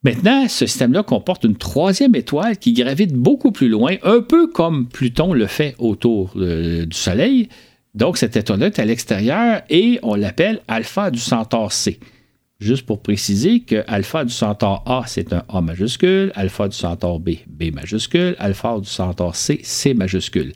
[0.03, 4.87] Maintenant, ce système-là comporte une troisième étoile qui gravite beaucoup plus loin, un peu comme
[4.87, 7.49] Pluton le fait autour euh, du Soleil.
[7.93, 11.99] Donc, cette étoile-là est à l'extérieur et on l'appelle alpha du centaure C.
[12.59, 17.19] Juste pour préciser que alpha du centaure A, c'est un A majuscule, alpha du centaure
[17.19, 20.53] B, B majuscule, alpha du centaure C, C majuscule.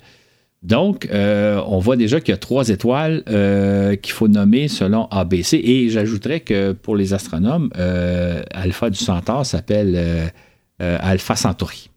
[0.62, 5.06] Donc, euh, on voit déjà qu'il y a trois étoiles euh, qu'il faut nommer selon
[5.08, 5.62] ABC.
[5.64, 10.32] Et j'ajouterais que pour les astronomes, euh, Alpha du Centaure s'appelle
[10.80, 11.90] Alpha Centauri.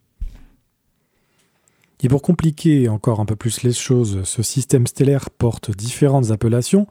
[2.01, 6.87] Et pour compliquer encore un peu plus les choses, ce système stellaire porte différentes appellations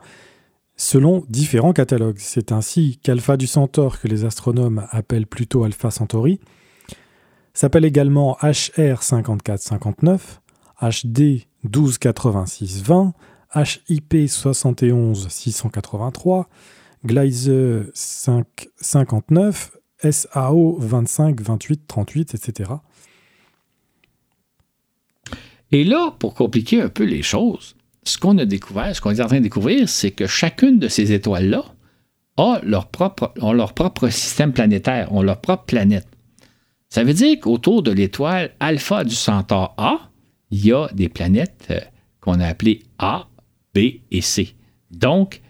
[0.75, 2.19] selon différents catalogues.
[2.19, 6.39] C'est ainsi qu'Alpha du Centaure, que les astronomes appellent plutôt Alpha Centauri,
[7.53, 10.41] s'appelle également HR 5459,
[10.81, 13.13] HD 128620,
[13.89, 16.49] HIP 71 683,
[17.03, 19.71] Gleiser 559,
[20.11, 22.71] SAO 25 28 38, etc.
[25.71, 29.21] Et là, pour compliquer un peu les choses, ce qu'on a découvert, ce qu'on est
[29.21, 31.65] en train de découvrir, c'est que chacune de ces étoiles-là
[32.37, 36.07] a leur propre, leur propre système planétaire, ont leur propre planète.
[36.89, 40.09] Ça veut dire qu'autour de l'étoile alpha du Centaure A,
[40.51, 41.79] il y a des planètes euh,
[42.21, 43.27] qu'on a appelées A,
[43.75, 43.79] B
[44.11, 44.55] et C.
[44.91, 45.41] Donc,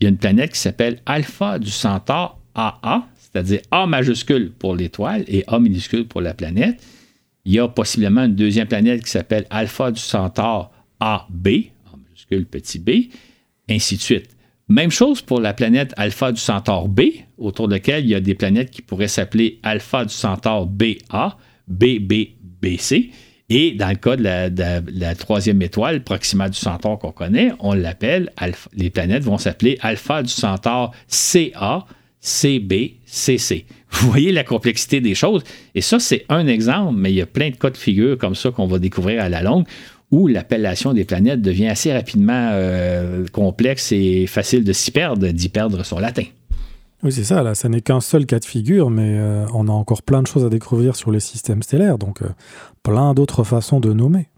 [0.00, 4.74] il y a une planète qui s'appelle Alpha du Centaure AA, c'est-à-dire A majuscule pour
[4.74, 6.82] l'étoile et A minuscule pour la planète.
[7.44, 10.70] Il y a possiblement une deuxième planète qui s'appelle Alpha du Centaure
[11.00, 12.90] AB, A majuscule petit b,
[13.68, 14.36] ainsi de suite.
[14.68, 17.02] Même chose pour la planète Alpha du Centaure B,
[17.36, 21.36] autour de laquelle il y a des planètes qui pourraient s'appeler Alpha du Centaure BA,
[21.68, 22.36] BB,
[23.48, 28.30] et dans le cas de la, troisième étoile, Proxima du Centaure qu'on connaît, on l'appelle,
[28.74, 31.84] les planètes vont s'appeler Alpha du Centaure CA,
[32.22, 33.66] CB, CC.
[33.90, 35.42] Vous voyez la complexité des choses.
[35.74, 38.34] Et ça, c'est un exemple, mais il y a plein de cas de figure comme
[38.34, 39.66] ça qu'on va découvrir à la longue
[40.12, 45.48] où l'appellation des planètes devient assez rapidement euh, complexe et facile de s'y perdre, d'y
[45.48, 46.24] perdre son latin.
[47.02, 49.72] Oui, c'est ça, là, ça n'est qu'un seul cas de figure, mais euh, on a
[49.72, 52.28] encore plein de choses à découvrir sur les systèmes stellaires, donc euh,
[52.82, 54.28] plein d'autres façons de nommer.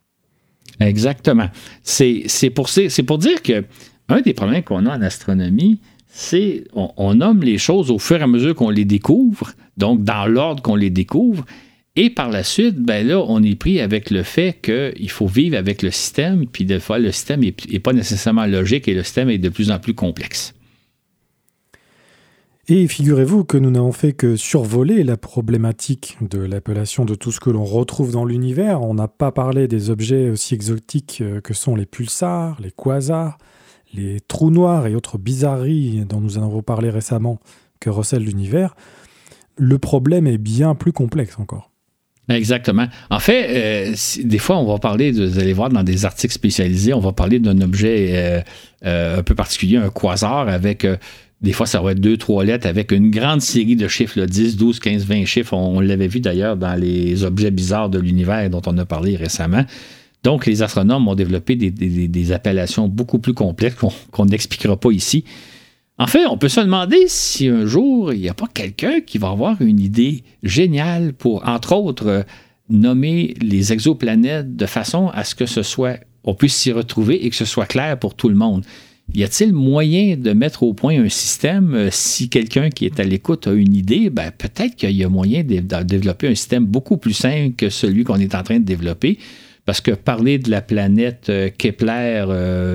[0.81, 1.49] Exactement.
[1.83, 2.25] C'est
[2.55, 2.69] pour,
[3.07, 3.65] pour dire que
[4.09, 5.81] un des problèmes qu'on a en astronomie,
[6.17, 10.27] c'est on, nomme les choses au fur et à mesure qu'on les découvre, donc dans
[10.27, 11.45] l'ordre qu'on les découvre,
[11.97, 15.57] et par la suite, ben là, on est pris avec le fait qu'il faut vivre
[15.57, 19.29] avec le système, puis des fois, le système n'est pas nécessairement logique et le système
[19.29, 20.55] est de plus en plus complexe.
[22.69, 27.41] Et figurez-vous que nous n'avons fait que survoler la problématique de l'appellation de tout ce
[27.41, 28.83] que l'on retrouve dans l'univers.
[28.83, 33.37] On n'a pas parlé des objets aussi exotiques euh, que sont les pulsars, les quasars,
[33.95, 37.39] les trous noirs et autres bizarreries dont nous avons parlé récemment
[37.81, 38.75] que recèle l'univers.
[39.57, 41.71] Le problème est bien plus complexe encore.
[42.29, 42.87] Exactement.
[43.11, 46.95] En fait, euh, des fois, on va parler, vous allez voir dans des articles spécialisés,
[46.95, 48.43] on va parler d'un objet
[48.85, 50.87] euh, un peu particulier, un quasar avec
[51.45, 54.57] des fois, ça va être deux, trois lettres avec une grande série de chiffres, 10,
[54.57, 55.53] 12, 15, 20 chiffres.
[55.53, 59.67] On, l'avait vu d'ailleurs dans les objets bizarres de l'univers dont on a parlé récemment.
[60.25, 63.77] Donc, les astronomes ont développé des, appellations beaucoup plus complexes
[64.11, 65.25] qu'on n'expliquera pas ici.
[65.99, 69.19] En fait, on peut se demander si un jour, il n'y a pas quelqu'un qui
[69.19, 72.25] va avoir une idée géniale pour, entre autres,
[72.69, 77.31] nommer les exoplanètes de façon à ce que ce soit, on puisse s'y retrouver et
[77.31, 78.65] que ce soit clair pour tout le monde.
[79.15, 83.05] y a-t-il moyen de mettre au point un système, euh, si quelqu'un qui est à
[83.05, 86.97] l'écoute a une idée, ben, peut-être qu'il y a moyen de, développer un système beaucoup
[86.97, 89.19] plus simple que celui qu'on est en train de développer.
[89.67, 92.27] Parce que parler de la planète euh, Kepler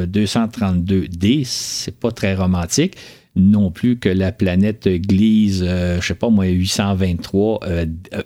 [0.07, 2.95] 232D, c'est pas très romantique
[3.35, 7.59] non plus que la planète Gliese, je sais pas moi, 823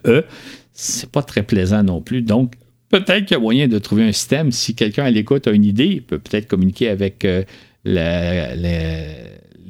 [0.07, 0.25] E.
[0.71, 2.21] C'est pas très plaisant non plus.
[2.23, 2.53] Donc,
[2.89, 4.51] peut-être qu'il y a moyen de trouver un système.
[4.51, 7.27] Si quelqu'un à l'écoute a une idée, il peut peut-être communiquer avec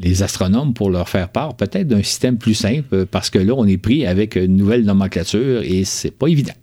[0.03, 3.65] les astronomes pour leur faire part peut-être d'un système plus simple, parce que là, on
[3.65, 6.53] est pris avec une nouvelle nomenclature et c'est pas évident.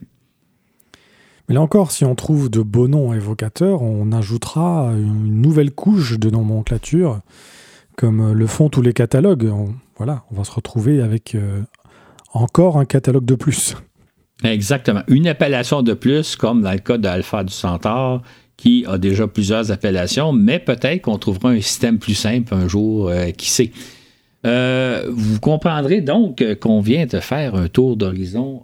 [1.51, 6.17] Mais là encore, si on trouve de beaux noms évocateurs, on ajoutera une nouvelle couche
[6.17, 7.23] de nomenclature,
[7.97, 9.53] comme le font tous les catalogues.
[9.97, 11.61] voilà, on va se retrouver avec euh,
[12.33, 13.75] encore un catalogue de plus.
[14.45, 15.03] Exactement.
[15.09, 18.23] Une appellation de plus, comme dans le cas d'Alpha du Centaure,
[18.57, 23.09] qui a déjà plusieurs appellations, mais peut-être qu'on trouvera un système plus simple un jour,
[23.09, 23.73] euh, qui sait.
[24.47, 28.63] Euh, vous comprendrez donc qu'on vient de faire un tour d'horizon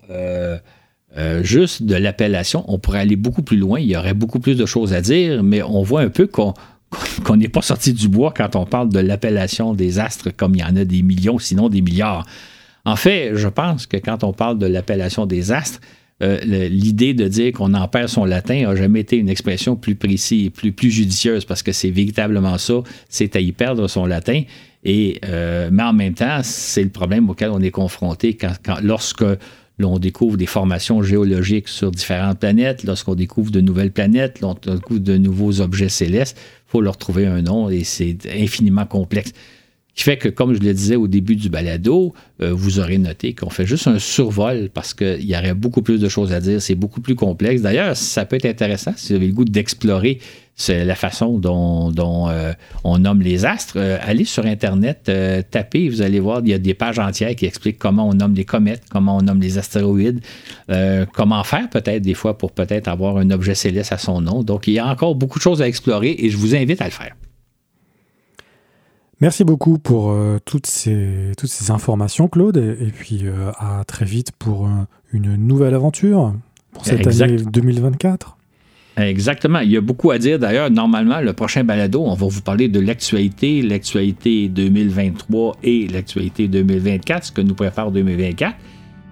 [1.18, 2.64] euh, juste de l'appellation.
[2.68, 5.42] On pourrait aller beaucoup plus loin, il y aurait beaucoup plus de choses à dire,
[5.42, 9.00] mais on voit un peu qu'on n'est pas sorti du bois quand on parle de
[9.00, 12.26] l'appellation des astres, comme il y en a des millions, sinon des milliards.
[12.84, 15.80] En fait, je pense que quand on parle de l'appellation des astres,
[16.22, 19.96] euh, l'idée de dire qu'on en perd son latin n'a jamais été une expression plus
[19.96, 22.74] précise plus, plus judicieuse parce que c'est véritablement ça,
[23.10, 24.42] c'est à y perdre son latin.
[24.84, 29.24] Et, euh, mais en même temps, c'est le problème auquel on est confronté quand, lorsque
[29.78, 35.00] l'on découvre des formations géologiques sur différentes planètes, lorsqu'on découvre de nouvelles planètes, lorsqu'on découvre
[35.00, 39.32] de nouveaux objets célestes, il faut leur trouver un nom et c'est infiniment complexe
[39.96, 42.12] qui fait que, comme je le disais au début du balado,
[42.42, 45.98] euh, vous aurez noté qu'on fait juste un survol parce qu'il y aurait beaucoup plus
[45.98, 46.60] de choses à dire.
[46.60, 47.62] C'est beaucoup plus complexe.
[47.62, 50.20] D'ailleurs, ça peut être intéressant si vous avez le goût d'explorer
[50.68, 51.92] la façon dont,
[52.28, 52.52] euh,
[52.84, 53.74] on nomme les astres.
[53.76, 55.10] Euh, allez sur Internet,
[55.50, 58.34] tapez, vous allez voir, il y a des pages entières qui expliquent comment on nomme
[58.34, 60.20] les comètes, comment on nomme les astéroïdes,
[61.12, 64.42] comment faire peut-être des fois pour peut-être avoir un objet céleste à son nom.
[64.42, 66.86] Donc, il y a encore beaucoup de choses à explorer et je vous invite à
[66.86, 67.14] le faire.
[69.20, 74.04] Merci beaucoup pour euh, toutes, ces, toutes ces informations, Claude, et, puis euh, à très
[74.04, 74.70] vite pour euh,
[75.10, 76.34] une nouvelle aventure
[76.72, 78.35] pour cette année 2024.
[78.96, 79.60] Exactement.
[79.60, 80.38] Il y a beaucoup à dire.
[80.38, 86.48] D'ailleurs, normalement, le prochain balado, on va vous parler de l'actualité, l'actualité 2023 et l'actualité
[86.48, 88.54] 2024, ce que nous préfère 2024.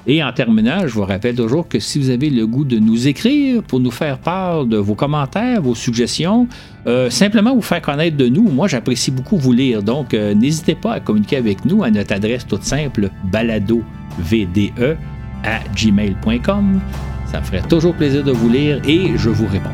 [0.07, 3.09] Et en terminant, je vous rappelle toujours que si vous avez le goût de nous
[3.09, 6.47] écrire pour nous faire part de vos commentaires, vos suggestions,
[6.87, 9.83] euh, simplement vous faire connaître de nous, moi j'apprécie beaucoup vous lire.
[9.83, 13.85] Donc euh, n'hésitez pas à communiquer avec nous à notre adresse toute simple baladovde
[15.43, 16.81] à gmail.com.
[17.35, 19.73] Ça me ferait toujours plaisir de vous lire et je vous réponds.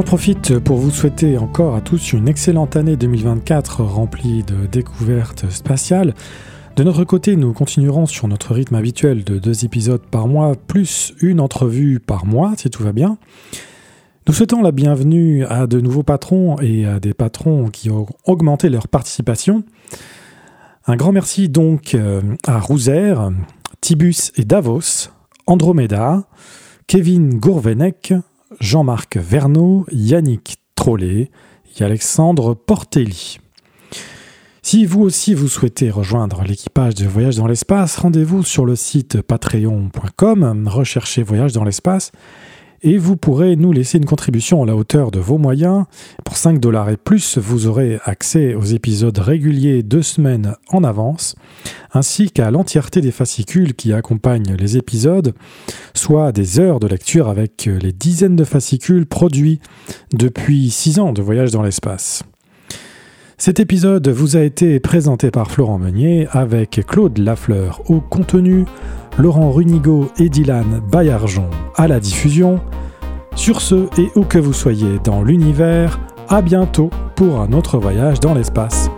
[0.00, 5.50] J'en profite pour vous souhaiter encore à tous une excellente année 2024 remplie de découvertes
[5.50, 6.14] spatiales.
[6.76, 11.12] De notre côté, nous continuerons sur notre rythme habituel de deux épisodes par mois, plus
[11.20, 13.18] une entrevue par mois, si tout va bien.
[14.26, 18.70] Nous souhaitons la bienvenue à de nouveaux patrons et à des patrons qui ont augmenté
[18.70, 19.64] leur participation.
[20.86, 23.16] Un grand merci donc euh, à Rouzer,
[23.82, 25.10] Tibus et Davos,
[25.46, 26.24] Andromeda,
[26.86, 28.14] Kevin Gourvenec,
[28.58, 31.30] Jean-Marc Verneau, Yannick Trollet
[31.78, 33.38] et Alexandre Portelli.
[34.62, 39.22] Si vous aussi vous souhaitez rejoindre l'équipage de Voyage dans l'espace, rendez-vous sur le site
[39.22, 42.12] patreon.com, recherchez Voyage dans l'espace
[42.82, 45.84] et vous pourrez nous laisser une contribution à la hauteur de vos moyens.
[46.24, 51.34] Pour 5 dollars et plus, vous aurez accès aux épisodes réguliers deux semaines en avance,
[51.92, 55.34] ainsi qu'à l'entièreté des fascicules qui accompagnent les épisodes,
[55.94, 59.60] soit des heures de lecture avec les dizaines de fascicules produits
[60.12, 62.24] depuis 6 ans de voyage dans l'espace.
[63.40, 68.66] Cet épisode vous a été présenté par Florent Meunier avec Claude Lafleur au contenu,
[69.16, 72.60] Laurent Runigo et Dylan Bayarjon à la diffusion.
[73.36, 78.20] Sur ce, et où que vous soyez dans l'univers, à bientôt pour un autre voyage
[78.20, 78.90] dans l'espace.